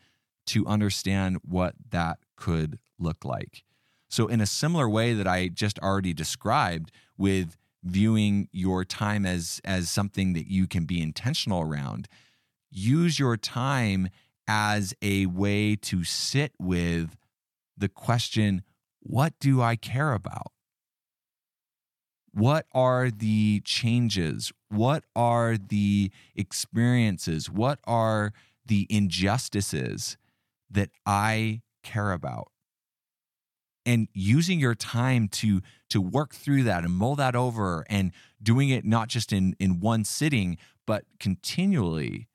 to 0.47 0.65
understand 0.65 1.39
what 1.43 1.75
that 1.89 2.19
could 2.37 2.79
look 2.97 3.25
like. 3.25 3.65
So, 4.09 4.27
in 4.27 4.39
a 4.39 4.45
similar 4.45 4.89
way 4.89 5.13
that 5.13 5.27
I 5.27 5.49
just 5.49 5.77
already 5.79 6.13
described 6.13 6.91
with 7.17 7.57
viewing 7.83 8.47
your 8.53 8.85
time 8.85 9.25
as, 9.25 9.59
as 9.65 9.89
something 9.89 10.31
that 10.31 10.49
you 10.49 10.65
can 10.65 10.85
be 10.85 11.01
intentional 11.01 11.61
around, 11.61 12.07
use 12.71 13.19
your 13.19 13.35
time 13.35 14.07
as 14.47 14.93
a 15.01 15.25
way 15.25 15.75
to 15.75 16.05
sit 16.05 16.53
with 16.57 17.17
the 17.77 17.89
question 17.89 18.63
what 19.01 19.33
do 19.39 19.61
I 19.61 19.75
care 19.75 20.13
about? 20.13 20.51
What 22.31 22.65
are 22.73 23.09
the 23.09 23.61
changes? 23.65 24.51
What 24.69 25.03
are 25.15 25.57
the 25.57 26.11
experiences? 26.35 27.49
What 27.49 27.79
are 27.85 28.33
the 28.65 28.85
injustices 28.89 30.17
that 30.69 30.89
I 31.05 31.61
care 31.83 32.11
about? 32.11 32.51
and 33.85 34.07
using 34.13 34.59
your 34.59 34.75
time 34.75 35.27
to 35.27 35.61
to 35.89 35.99
work 35.99 36.35
through 36.35 36.63
that 36.63 36.83
and 36.83 36.93
mull 36.93 37.15
that 37.15 37.35
over 37.35 37.83
and 37.89 38.11
doing 38.41 38.69
it 38.69 38.85
not 38.85 39.07
just 39.07 39.33
in 39.33 39.55
in 39.59 39.79
one 39.79 40.03
sitting 40.03 40.57
but 40.85 41.05
continually 41.19 42.27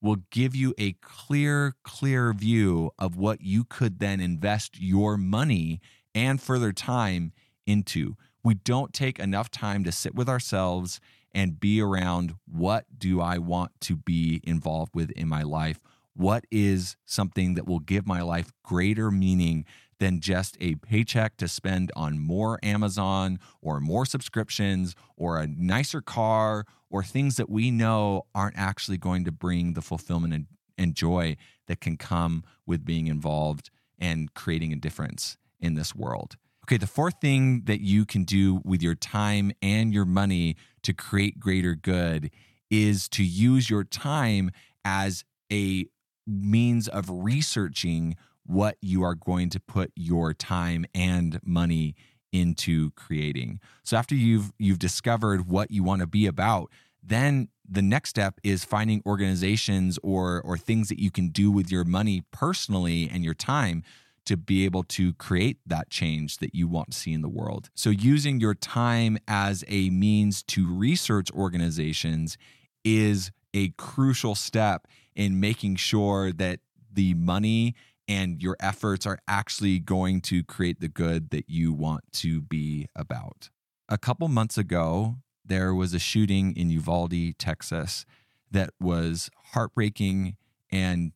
will 0.00 0.18
give 0.30 0.54
you 0.54 0.74
a 0.78 0.92
clear 1.02 1.74
clear 1.82 2.32
view 2.32 2.90
of 2.98 3.16
what 3.16 3.40
you 3.40 3.64
could 3.64 3.98
then 3.98 4.20
invest 4.20 4.80
your 4.80 5.16
money 5.16 5.80
and 6.14 6.40
further 6.40 6.72
time 6.72 7.32
into. 7.66 8.16
We 8.42 8.54
don't 8.54 8.92
take 8.92 9.18
enough 9.18 9.50
time 9.50 9.84
to 9.84 9.92
sit 9.92 10.14
with 10.14 10.28
ourselves 10.28 11.00
and 11.32 11.60
be 11.60 11.80
around 11.80 12.34
what 12.46 12.86
do 12.98 13.20
i 13.20 13.38
want 13.38 13.72
to 13.80 13.96
be 13.96 14.40
involved 14.44 14.94
with 14.94 15.10
in 15.12 15.28
my 15.28 15.42
life? 15.42 15.80
What 16.14 16.44
is 16.50 16.96
something 17.04 17.54
that 17.54 17.66
will 17.66 17.78
give 17.78 18.06
my 18.06 18.20
life 18.20 18.52
greater 18.64 19.10
meaning 19.10 19.64
than 20.00 20.20
just 20.20 20.56
a 20.60 20.74
paycheck 20.76 21.36
to 21.36 21.46
spend 21.46 21.92
on 21.94 22.18
more 22.18 22.58
Amazon 22.62 23.38
or 23.60 23.80
more 23.80 24.06
subscriptions 24.06 24.96
or 25.16 25.38
a 25.38 25.46
nicer 25.46 26.00
car 26.00 26.64
or 26.90 27.04
things 27.04 27.36
that 27.36 27.48
we 27.48 27.70
know 27.70 28.26
aren't 28.34 28.58
actually 28.58 28.96
going 28.96 29.24
to 29.24 29.32
bring 29.32 29.74
the 29.74 29.82
fulfillment 29.82 30.34
and, 30.34 30.46
joy 30.94 31.36
that 31.66 31.78
can 31.78 31.98
come 31.98 32.42
with 32.66 32.86
being 32.86 33.06
involved 33.06 33.70
and 33.98 34.32
creating 34.32 34.72
a 34.72 34.76
difference 34.76 35.36
in 35.60 35.74
this 35.74 35.94
world. 35.94 36.36
Okay, 36.64 36.76
the 36.76 36.86
fourth 36.86 37.20
thing 37.20 37.62
that 37.64 37.80
you 37.80 38.04
can 38.04 38.24
do 38.24 38.60
with 38.64 38.82
your 38.82 38.94
time 38.94 39.50
and 39.60 39.92
your 39.92 40.04
money 40.04 40.56
to 40.82 40.92
create 40.92 41.40
greater 41.40 41.74
good 41.74 42.30
is 42.70 43.08
to 43.08 43.24
use 43.24 43.68
your 43.68 43.82
time 43.82 44.50
as 44.84 45.24
a 45.52 45.86
means 46.26 46.86
of 46.86 47.06
researching 47.10 48.16
what 48.44 48.76
you 48.80 49.02
are 49.02 49.14
going 49.14 49.50
to 49.50 49.60
put 49.60 49.92
your 49.96 50.32
time 50.32 50.84
and 50.94 51.40
money 51.42 51.94
into 52.32 52.90
creating. 52.92 53.60
So 53.82 53.96
after 53.96 54.14
you've 54.14 54.52
you've 54.58 54.78
discovered 54.78 55.48
what 55.48 55.70
you 55.70 55.82
want 55.82 56.00
to 56.00 56.06
be 56.06 56.26
about, 56.26 56.70
then 57.02 57.48
the 57.68 57.82
next 57.82 58.10
step 58.10 58.38
is 58.44 58.64
finding 58.64 59.02
organizations 59.06 59.98
or 60.02 60.40
or 60.42 60.56
things 60.56 60.88
that 60.88 61.00
you 61.00 61.10
can 61.10 61.28
do 61.28 61.50
with 61.50 61.70
your 61.70 61.84
money 61.84 62.22
personally 62.30 63.08
and 63.12 63.24
your 63.24 63.34
time 63.34 63.82
to 64.26 64.36
be 64.36 64.64
able 64.64 64.82
to 64.84 65.12
create 65.14 65.58
that 65.66 65.90
change 65.90 66.38
that 66.38 66.54
you 66.54 66.68
want 66.68 66.92
to 66.92 66.98
see 66.98 67.12
in 67.12 67.22
the 67.22 67.28
world. 67.28 67.70
So 67.74 67.90
using 67.90 68.40
your 68.40 68.54
time 68.54 69.18
as 69.26 69.64
a 69.68 69.90
means 69.90 70.42
to 70.44 70.72
research 70.72 71.30
organizations 71.32 72.36
is 72.84 73.30
a 73.52 73.70
crucial 73.70 74.34
step 74.34 74.86
in 75.14 75.40
making 75.40 75.76
sure 75.76 76.32
that 76.32 76.60
the 76.92 77.14
money 77.14 77.74
and 78.08 78.42
your 78.42 78.56
efforts 78.60 79.06
are 79.06 79.18
actually 79.28 79.78
going 79.78 80.20
to 80.20 80.42
create 80.42 80.80
the 80.80 80.88
good 80.88 81.30
that 81.30 81.48
you 81.48 81.72
want 81.72 82.04
to 82.12 82.40
be 82.40 82.86
about. 82.96 83.50
A 83.88 83.98
couple 83.98 84.28
months 84.28 84.58
ago, 84.58 85.16
there 85.44 85.74
was 85.74 85.94
a 85.94 85.98
shooting 85.98 86.56
in 86.56 86.70
Uvalde, 86.70 87.38
Texas 87.38 88.04
that 88.50 88.70
was 88.80 89.30
heartbreaking 89.52 90.36
and 90.70 91.12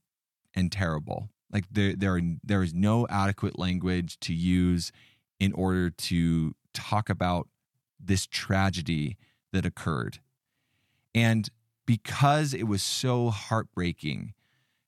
and 0.54 0.70
terrible. 0.70 1.30
Like 1.54 1.66
there 1.70 1.94
there 1.96 2.16
are, 2.16 2.20
there 2.42 2.62
is 2.62 2.74
no 2.74 3.06
adequate 3.08 3.58
language 3.58 4.18
to 4.20 4.34
use 4.34 4.90
in 5.38 5.52
order 5.52 5.88
to 5.88 6.54
talk 6.74 7.08
about 7.08 7.48
this 7.98 8.26
tragedy 8.26 9.16
that 9.52 9.64
occurred. 9.64 10.18
And 11.14 11.48
because 11.86 12.52
it 12.52 12.64
was 12.64 12.82
so 12.82 13.30
heartbreaking, 13.30 14.34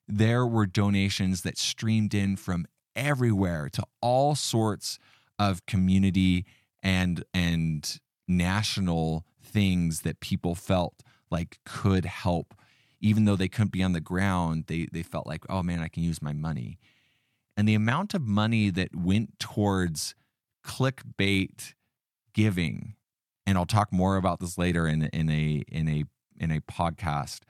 there 0.09 0.47
were 0.47 0.67
donations 0.67 1.43
that 1.43 1.57
streamed 1.57 2.15
in 2.15 2.37
from 2.37 2.67
everywhere 2.97 3.69
to 3.71 3.85
all 4.01 4.35
sorts 4.35 4.99
of 5.39 5.65
community 5.67 6.45
and 6.83 7.25
and 7.33 8.01
national 8.27 9.25
things 9.41 10.01
that 10.01 10.19
people 10.21 10.55
felt 10.55 11.03
like 11.31 11.59
could 11.65 12.05
help 12.05 12.55
even 13.01 13.25
though 13.25 13.37
they 13.37 13.49
couldn't 13.49 13.73
be 13.73 13.83
on 13.83 13.93
the 13.93 14.01
ground 14.01 14.65
they 14.67 14.87
they 14.93 15.03
felt 15.03 15.27
like 15.27 15.45
oh 15.49 15.63
man 15.63 15.81
I 15.81 15.89
can 15.89 16.03
use 16.03 16.23
my 16.23 16.33
money 16.33 16.79
and 17.57 17.69
the 17.69 17.75
amount 17.75 18.15
of 18.15 18.23
money 18.23 18.71
that 18.71 18.95
went 18.95 19.39
towards 19.39 20.15
clickbait 20.65 21.75
giving 22.33 22.95
and 23.47 23.57
I'll 23.57 23.67
talk 23.67 23.93
more 23.93 24.17
about 24.17 24.41
this 24.41 24.59
later 24.59 24.87
in 24.87 25.05
in 25.13 25.31
a 25.31 25.65
in 25.69 25.89
a 25.89 26.05
in 26.39 26.51
a 26.51 26.61
podcast 26.61 27.41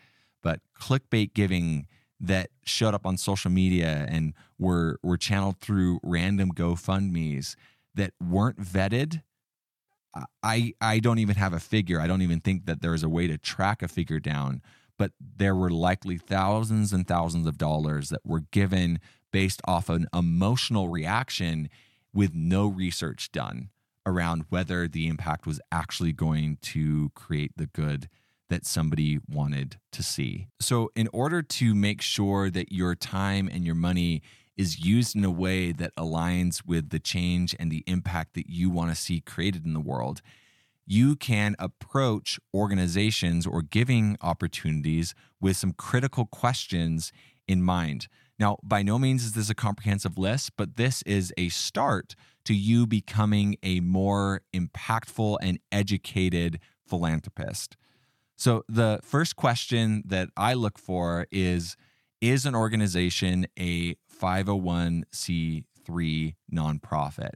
but 0.42 0.60
clickbait 0.78 1.34
giving 1.34 1.86
that 2.20 2.50
showed 2.64 2.94
up 2.94 3.06
on 3.06 3.16
social 3.16 3.50
media 3.50 4.06
and 4.08 4.32
were 4.58 4.98
were 5.02 5.16
channeled 5.16 5.58
through 5.58 6.00
random 6.02 6.52
GoFundmes 6.52 7.56
that 7.94 8.12
weren't 8.20 8.60
vetted. 8.60 9.22
I 10.42 10.72
I 10.80 10.98
don't 10.98 11.18
even 11.18 11.36
have 11.36 11.52
a 11.52 11.60
figure. 11.60 12.00
I 12.00 12.06
don't 12.06 12.22
even 12.22 12.40
think 12.40 12.66
that 12.66 12.80
there 12.80 12.94
is 12.94 13.02
a 13.02 13.08
way 13.08 13.26
to 13.26 13.36
track 13.36 13.82
a 13.82 13.88
figure 13.88 14.20
down, 14.20 14.62
but 14.98 15.12
there 15.20 15.54
were 15.54 15.70
likely 15.70 16.18
thousands 16.18 16.92
and 16.92 17.06
thousands 17.06 17.46
of 17.46 17.58
dollars 17.58 18.08
that 18.08 18.24
were 18.24 18.44
given 18.50 18.98
based 19.32 19.60
off 19.66 19.88
an 19.88 20.06
emotional 20.14 20.88
reaction 20.88 21.68
with 22.14 22.34
no 22.34 22.66
research 22.66 23.30
done 23.32 23.70
around 24.06 24.44
whether 24.48 24.86
the 24.88 25.08
impact 25.08 25.46
was 25.46 25.60
actually 25.70 26.12
going 26.12 26.56
to 26.62 27.10
create 27.14 27.52
the 27.56 27.66
good 27.66 28.08
that 28.48 28.64
somebody 28.64 29.18
wanted 29.28 29.76
to 29.90 30.02
see. 30.02 30.46
So, 30.60 30.90
in 30.94 31.08
order 31.12 31.42
to 31.42 31.74
make 31.74 32.00
sure 32.00 32.48
that 32.50 32.70
your 32.72 32.94
time 32.94 33.50
and 33.52 33.66
your 33.66 33.74
money 33.74 34.22
is 34.56 34.78
used 34.78 35.14
in 35.14 35.24
a 35.24 35.30
way 35.30 35.72
that 35.72 35.94
aligns 35.96 36.62
with 36.64 36.90
the 36.90 37.00
change 37.00 37.54
and 37.58 37.70
the 37.70 37.84
impact 37.86 38.34
that 38.34 38.48
you 38.48 38.70
want 38.70 38.90
to 38.90 38.96
see 38.96 39.20
created 39.20 39.66
in 39.66 39.74
the 39.74 39.80
world, 39.80 40.22
you 40.86 41.16
can 41.16 41.56
approach 41.58 42.38
organizations 42.54 43.46
or 43.46 43.62
giving 43.62 44.16
opportunities 44.22 45.14
with 45.40 45.56
some 45.56 45.72
critical 45.72 46.26
questions 46.26 47.12
in 47.48 47.62
mind. 47.62 48.06
Now, 48.38 48.58
by 48.62 48.82
no 48.82 48.98
means 48.98 49.24
is 49.24 49.32
this 49.32 49.50
a 49.50 49.54
comprehensive 49.54 50.18
list, 50.18 50.52
but 50.56 50.76
this 50.76 51.02
is 51.02 51.32
a 51.36 51.48
start 51.48 52.14
to 52.44 52.54
you 52.54 52.86
becoming 52.86 53.56
a 53.62 53.80
more 53.80 54.42
impactful 54.54 55.38
and 55.40 55.58
educated 55.72 56.60
philanthropist. 56.86 57.76
So 58.36 58.62
the 58.68 59.00
first 59.02 59.36
question 59.36 60.02
that 60.06 60.28
I 60.36 60.54
look 60.54 60.78
for 60.78 61.26
is 61.32 61.76
Is 62.20 62.46
an 62.46 62.54
organization 62.54 63.46
a 63.58 63.96
501c3 64.22 66.34
nonprofit? 66.52 67.32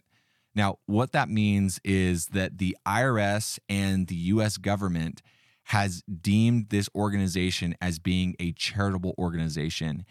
Now, 0.54 0.78
what 0.86 1.12
that 1.12 1.28
means 1.28 1.80
is 1.84 2.26
that 2.26 2.58
the 2.58 2.76
IRS 2.86 3.58
and 3.68 4.08
the 4.08 4.16
US 4.16 4.56
government 4.56 5.22
has 5.64 6.02
deemed 6.02 6.70
this 6.70 6.88
organization 6.94 7.74
as 7.80 7.98
being 7.98 8.34
a 8.40 8.52
charitable 8.52 9.14
organization. 9.18 10.04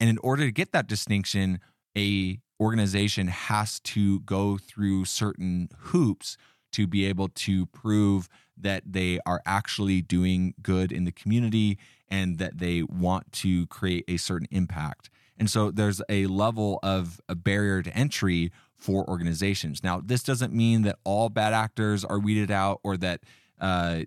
And 0.00 0.10
in 0.10 0.18
order 0.18 0.44
to 0.44 0.50
get 0.50 0.72
that 0.72 0.88
distinction, 0.88 1.60
a 1.96 2.40
organization 2.60 3.28
has 3.28 3.80
to 3.80 4.20
go 4.20 4.58
through 4.58 5.04
certain 5.04 5.68
hoops 5.76 6.36
to 6.72 6.86
be 6.86 7.04
able 7.04 7.28
to 7.28 7.66
prove 7.66 8.28
that 8.56 8.82
they 8.84 9.20
are 9.26 9.40
actually 9.46 10.02
doing 10.02 10.54
good 10.62 10.90
in 10.90 11.04
the 11.04 11.12
community 11.12 11.78
and 12.08 12.38
that 12.38 12.58
they 12.58 12.82
want 12.82 13.30
to 13.32 13.66
create 13.68 14.04
a 14.08 14.16
certain 14.16 14.48
impact. 14.50 15.10
And 15.38 15.50
so 15.50 15.70
there's 15.70 16.00
a 16.08 16.26
level 16.26 16.78
of 16.82 17.20
a 17.28 17.34
barrier 17.34 17.82
to 17.82 17.96
entry 17.96 18.50
for 18.84 19.08
organizations. 19.08 19.82
Now, 19.82 20.02
this 20.04 20.22
doesn't 20.22 20.52
mean 20.52 20.82
that 20.82 20.98
all 21.04 21.30
bad 21.30 21.54
actors 21.54 22.04
are 22.04 22.18
weeded 22.18 22.50
out 22.50 22.80
or 22.84 22.98
that 22.98 23.22
uh, 23.58 24.00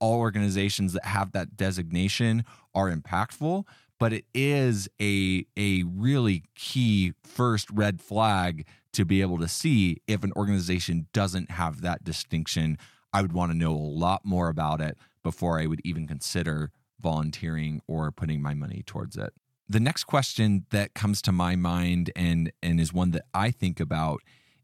all 0.00 0.18
organizations 0.18 0.92
that 0.92 1.06
have 1.06 1.32
that 1.32 1.56
designation 1.56 2.44
are 2.74 2.94
impactful, 2.94 3.64
but 3.98 4.12
it 4.12 4.26
is 4.34 4.86
a 5.00 5.46
a 5.56 5.82
really 5.84 6.44
key 6.54 7.14
first 7.24 7.70
red 7.70 8.02
flag 8.02 8.66
to 8.92 9.06
be 9.06 9.22
able 9.22 9.38
to 9.38 9.48
see 9.48 10.02
if 10.06 10.22
an 10.22 10.32
organization 10.36 11.06
doesn't 11.14 11.50
have 11.52 11.80
that 11.80 12.04
distinction 12.04 12.76
I 13.14 13.22
would 13.22 13.32
want 13.32 13.50
to 13.50 13.56
know 13.56 13.72
a 13.72 13.96
lot 14.04 14.26
more 14.26 14.50
about 14.50 14.82
it 14.82 14.98
before 15.22 15.58
I 15.58 15.64
would 15.64 15.80
even 15.84 16.06
consider 16.06 16.70
volunteering 17.00 17.80
or 17.86 18.12
putting 18.12 18.42
my 18.42 18.52
money 18.52 18.82
towards 18.84 19.16
it. 19.16 19.32
The 19.68 19.80
next 19.80 20.04
question 20.04 20.64
that 20.70 20.94
comes 20.94 21.20
to 21.22 21.32
my 21.32 21.54
mind 21.56 22.10
and 22.16 22.52
and 22.62 22.80
is 22.80 22.92
one 22.92 23.10
that 23.12 23.24
I 23.34 23.50
think 23.50 23.80
about 23.80 24.20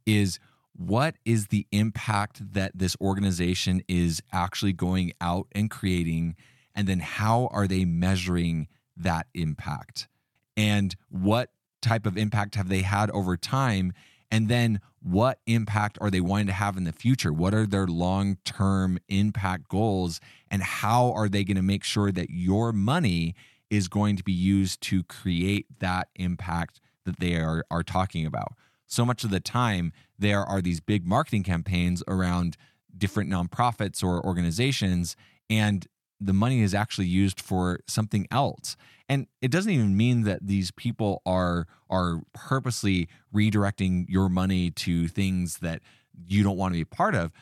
is 0.07 0.39
what 0.77 1.17
is 1.25 1.49
the 1.49 1.67
impact 1.73 2.55
that 2.55 2.73
this 2.75 2.97
organization 3.01 3.83
is 3.87 4.23
actually 4.33 4.73
going 4.73 5.13
out 5.21 5.47
and 5.53 5.71
creating 5.71 6.37
and 6.75 6.89
then 6.89 7.01
how 7.01 7.49
are 7.53 7.69
they 7.69 7.85
measuring 7.85 8.67
that 8.97 9.27
impact? 9.35 10.09
And 10.57 10.97
what 11.09 11.51
type 11.81 12.07
of 12.07 12.17
impact 12.17 12.55
have 12.57 12.69
they 12.69 12.83
had 12.83 13.11
over 13.11 13.37
time 13.37 13.93
and 14.31 14.49
then 14.49 14.81
what 15.01 15.39
impact 15.47 15.99
are 16.01 16.11
they 16.11 16.21
wanting 16.21 16.47
to 16.47 16.53
have 16.53 16.77
in 16.77 16.85
the 16.85 16.93
future? 16.93 17.33
What 17.33 17.55
are 17.55 17.67
their 17.67 17.87
long 17.87 18.39
term 18.45 18.99
impact 19.09 19.69
goals? 19.69 20.19
And 20.51 20.63
how 20.63 21.13
are 21.13 21.29
they 21.29 21.45
going 21.45 21.57
to 21.57 21.63
make 21.63 21.85
sure 21.85 22.11
that 22.11 22.31
your 22.31 22.73
money 22.73 23.35
is 23.71 23.89
going 23.89 24.17
to 24.17 24.25
be 24.25 24.33
used 24.33 24.81
to 24.83 25.03
create 25.05 25.67
that 25.81 26.09
impact 26.17 26.81
that 27.05 27.19
they 27.19 27.37
are, 27.37 27.65
are 27.71 27.83
talking 27.83 28.27
about? 28.27 28.55
So 28.87 29.05
much 29.05 29.25
of 29.25 29.31
the 29.31 29.41
time, 29.41 29.93
there 30.19 30.45
are 30.45 30.61
these 30.61 30.81
big 30.81 31.07
marketing 31.07 31.43
campaigns 31.43 32.03
around 32.07 32.57
different 32.97 33.31
nonprofits 33.31 34.05
or 34.05 34.25
organizations, 34.25 35.17
and 35.51 35.87
the 36.21 36.33
money 36.33 36.61
is 36.61 36.75
actually 36.75 37.09
used 37.09 37.41
for 37.41 37.81
something 37.87 38.27
else 38.31 38.77
and 39.09 39.27
it 39.43 39.51
doesn't 39.51 39.73
even 39.73 39.97
mean 39.97 40.23
that 40.23 40.47
these 40.47 40.71
people 40.71 41.23
are 41.27 41.67
are 41.91 42.21
purposely 42.33 43.09
redirecting 43.35 44.07
your 44.09 44.29
money 44.29 44.71
to 44.71 45.09
things 45.09 45.59
that 45.59 45.83
you 46.27 46.43
don't 46.43 46.57
want 46.57 46.73
to 46.73 46.79
be 46.79 46.85
part 46.85 47.15
of 47.15 47.33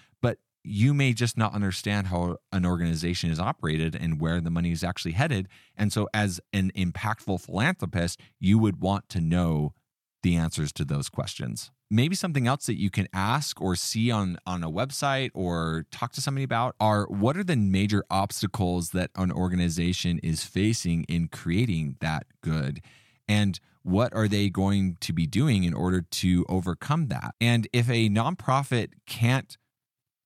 you 0.65 0.95
may 0.95 1.13
just 1.13 1.37
not 1.37 1.55
understand 1.55 2.09
how 2.09 2.37
an 2.53 2.65
organization 2.65 3.31
is 3.31 3.41
operated 3.41 3.97
and 3.97 4.21
where 4.21 4.41
the 4.41 4.51
money 4.51 4.71
is 4.71 4.85
actually 4.85 5.13
headed. 5.13 5.49
And 5.77 5.93
so 5.93 6.09
as 6.15 6.41
an 6.53 6.71
impactful 6.77 7.41
philanthropist 7.41 8.21
you 8.39 8.59
would 8.59 8.81
want 8.81 9.09
to 9.11 9.21
know 9.21 9.75
the 10.23 10.37
answers 10.37 10.73
to 10.73 10.85
those 10.85 11.09
questions. 11.09 11.71
Maybe 11.91 12.15
something 12.15 12.47
else 12.47 12.67
that 12.67 12.79
you 12.79 12.91
can 12.91 13.07
ask 13.13 13.61
or 13.61 13.77
see 13.77 14.11
on 14.11 14.39
on 14.47 14.63
a 14.63 14.71
website 14.71 15.31
or 15.35 15.85
talk 15.91 16.13
to 16.13 16.23
somebody 16.23 16.45
about 16.45 16.75
are 16.81 17.05
what 17.07 17.37
are 17.37 17.45
the 17.45 17.57
major 17.57 18.05
obstacles 18.11 18.91
that 18.91 19.11
an 19.17 19.31
organization 19.31 20.19
is 20.23 20.45
facing 20.45 21.05
in 21.05 21.29
creating 21.29 21.97
that 22.01 22.25
good? 22.41 22.81
And 23.29 23.61
what 23.83 24.15
are 24.15 24.29
they 24.29 24.49
going 24.49 24.97
to 25.01 25.13
be 25.13 25.27
doing 25.27 25.65
in 25.65 25.75
order 25.75 26.01
to 26.01 26.47
overcome 26.49 27.09
that? 27.09 27.35
And 27.41 27.69
if 27.73 27.91
a 27.91 28.09
nonprofit 28.09 28.93
can't 29.07 29.59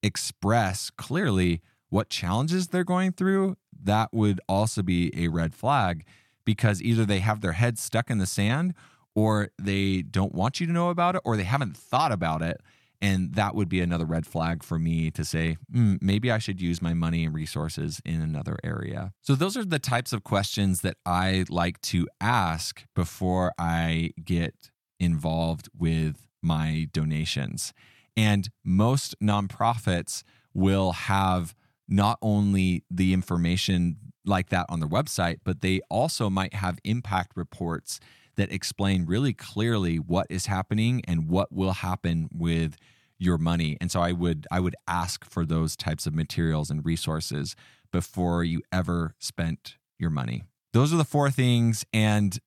express 0.06 0.90
clearly 0.90 1.60
what 1.90 2.08
challenges 2.08 2.68
they're 2.68 2.84
going 2.84 3.12
through 3.12 3.56
that 3.84 4.08
would 4.12 4.40
also 4.48 4.82
be 4.82 5.12
a 5.16 5.28
red 5.28 5.54
flag 5.54 6.04
because 6.44 6.80
either 6.80 7.04
they 7.04 7.20
have 7.20 7.40
their 7.40 7.52
head 7.52 7.78
stuck 7.78 8.10
in 8.10 8.18
the 8.18 8.26
sand 8.26 8.74
or 9.14 9.50
they 9.58 10.02
don't 10.02 10.34
want 10.34 10.60
you 10.60 10.66
to 10.66 10.72
know 10.72 10.90
about 10.90 11.16
it 11.16 11.22
or 11.24 11.36
they 11.36 11.44
haven't 11.44 11.76
thought 11.76 12.12
about 12.12 12.42
it 12.42 12.60
and 13.00 13.34
that 13.34 13.54
would 13.54 13.68
be 13.68 13.80
another 13.80 14.06
red 14.06 14.26
flag 14.26 14.62
for 14.62 14.78
me 14.78 15.10
to 15.10 15.24
say, 15.24 15.58
mm, 15.72 15.98
maybe 16.00 16.30
I 16.30 16.38
should 16.38 16.60
use 16.60 16.80
my 16.80 16.94
money 16.94 17.24
and 17.24 17.34
resources 17.34 18.00
in 18.04 18.22
another 18.22 18.56
area. 18.64 19.12
So, 19.20 19.34
those 19.34 19.56
are 19.56 19.64
the 19.64 19.78
types 19.78 20.12
of 20.12 20.24
questions 20.24 20.80
that 20.80 20.96
I 21.04 21.44
like 21.48 21.80
to 21.82 22.08
ask 22.20 22.84
before 22.94 23.52
I 23.58 24.12
get 24.24 24.70
involved 24.98 25.68
with 25.76 26.26
my 26.42 26.88
donations. 26.92 27.74
And 28.16 28.48
most 28.64 29.14
nonprofits 29.20 30.22
will 30.55 30.92
have 30.92 31.55
not 31.88 32.18
only 32.22 32.85
the 32.90 33.12
information 33.12 33.96
like 34.24 34.48
that 34.48 34.66
on 34.68 34.81
their 34.81 34.88
website, 34.88 35.38
but 35.44 35.61
they 35.61 35.81
also 35.90 36.29
might 36.29 36.55
have 36.55 36.79
impact 36.85 37.33
reports 37.37 38.00
that 38.37 38.52
explain 38.52 39.07
really 39.07 39.33
clearly 39.33 39.96
what 39.96 40.26
is 40.29 40.46
happening 40.46 41.02
and 41.07 41.29
what 41.29 41.52
will 41.52 41.72
happen 41.72 42.29
with 42.33 42.76
your 43.18 43.38
money. 43.38 43.76
And 43.81 43.90
so 43.90 44.00
I 44.00 44.12
would 44.12 44.46
I 44.50 44.61
would 44.61 44.76
ask 44.87 45.24
for 45.24 45.46
those 45.46 45.76
types 45.76 46.07
of 46.07 46.14
materials 46.14 46.70
and 46.70 46.85
resources 46.85 47.57
before 47.90 48.44
you 48.44 48.62
ever 48.72 49.14
spent 49.18 49.76
your 49.98 50.11
money. 50.11 50.42
Those 50.72 50.92
are 50.92 50.98
the 50.98 51.05
four 51.05 51.31
things 51.31 51.85
and 51.92 52.38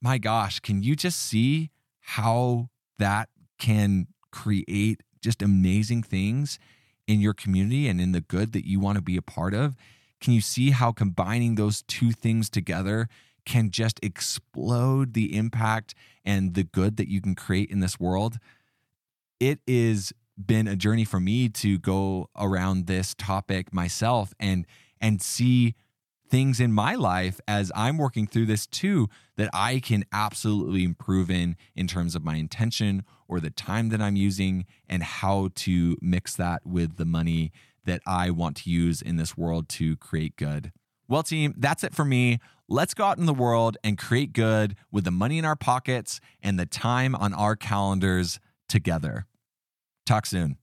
my 0.00 0.18
gosh, 0.18 0.60
can 0.60 0.82
you 0.82 0.96
just 0.96 1.20
see 1.20 1.70
how 2.00 2.68
that 2.98 3.28
can 3.58 4.06
create 4.32 5.02
just 5.24 5.42
amazing 5.42 6.02
things 6.04 6.58
in 7.06 7.20
your 7.20 7.34
community 7.34 7.88
and 7.88 8.00
in 8.00 8.12
the 8.12 8.20
good 8.20 8.52
that 8.52 8.66
you 8.66 8.78
want 8.78 8.96
to 8.96 9.02
be 9.02 9.16
a 9.16 9.22
part 9.22 9.54
of? 9.54 9.76
Can 10.20 10.32
you 10.32 10.40
see 10.40 10.70
how 10.70 10.92
combining 10.92 11.56
those 11.56 11.82
two 11.82 12.12
things 12.12 12.48
together 12.48 13.08
can 13.44 13.70
just 13.70 14.00
explode 14.02 15.14
the 15.14 15.36
impact 15.36 15.94
and 16.24 16.54
the 16.54 16.64
good 16.64 16.96
that 16.96 17.08
you 17.08 17.20
can 17.20 17.34
create 17.34 17.70
in 17.70 17.80
this 17.80 18.00
world. 18.00 18.38
It 19.38 19.60
is 19.66 20.12
been 20.36 20.66
a 20.66 20.74
journey 20.74 21.04
for 21.04 21.20
me 21.20 21.48
to 21.48 21.78
go 21.78 22.28
around 22.36 22.86
this 22.86 23.14
topic 23.14 23.72
myself 23.72 24.34
and 24.40 24.66
and 25.00 25.22
see 25.22 25.74
things 26.34 26.58
in 26.58 26.72
my 26.72 26.96
life 26.96 27.40
as 27.46 27.70
I'm 27.76 27.96
working 27.96 28.26
through 28.26 28.46
this 28.46 28.66
too 28.66 29.08
that 29.36 29.48
I 29.54 29.78
can 29.78 30.04
absolutely 30.12 30.82
improve 30.82 31.30
in 31.30 31.54
in 31.76 31.86
terms 31.86 32.16
of 32.16 32.24
my 32.24 32.34
intention 32.34 33.04
or 33.28 33.38
the 33.38 33.50
time 33.50 33.90
that 33.90 34.02
I'm 34.02 34.16
using 34.16 34.64
and 34.88 35.04
how 35.04 35.50
to 35.54 35.96
mix 36.02 36.34
that 36.34 36.66
with 36.66 36.96
the 36.96 37.04
money 37.04 37.52
that 37.84 38.02
I 38.04 38.30
want 38.30 38.56
to 38.56 38.70
use 38.70 39.00
in 39.00 39.14
this 39.14 39.36
world 39.36 39.68
to 39.68 39.96
create 39.98 40.34
good. 40.34 40.72
Well, 41.06 41.22
team, 41.22 41.54
that's 41.56 41.84
it 41.84 41.94
for 41.94 42.04
me. 42.04 42.40
Let's 42.68 42.94
go 42.94 43.04
out 43.04 43.18
in 43.18 43.26
the 43.26 43.32
world 43.32 43.76
and 43.84 43.96
create 43.96 44.32
good 44.32 44.74
with 44.90 45.04
the 45.04 45.12
money 45.12 45.38
in 45.38 45.44
our 45.44 45.54
pockets 45.54 46.20
and 46.42 46.58
the 46.58 46.66
time 46.66 47.14
on 47.14 47.32
our 47.32 47.54
calendars 47.54 48.40
together. 48.68 49.26
Talk 50.04 50.26
soon. 50.26 50.56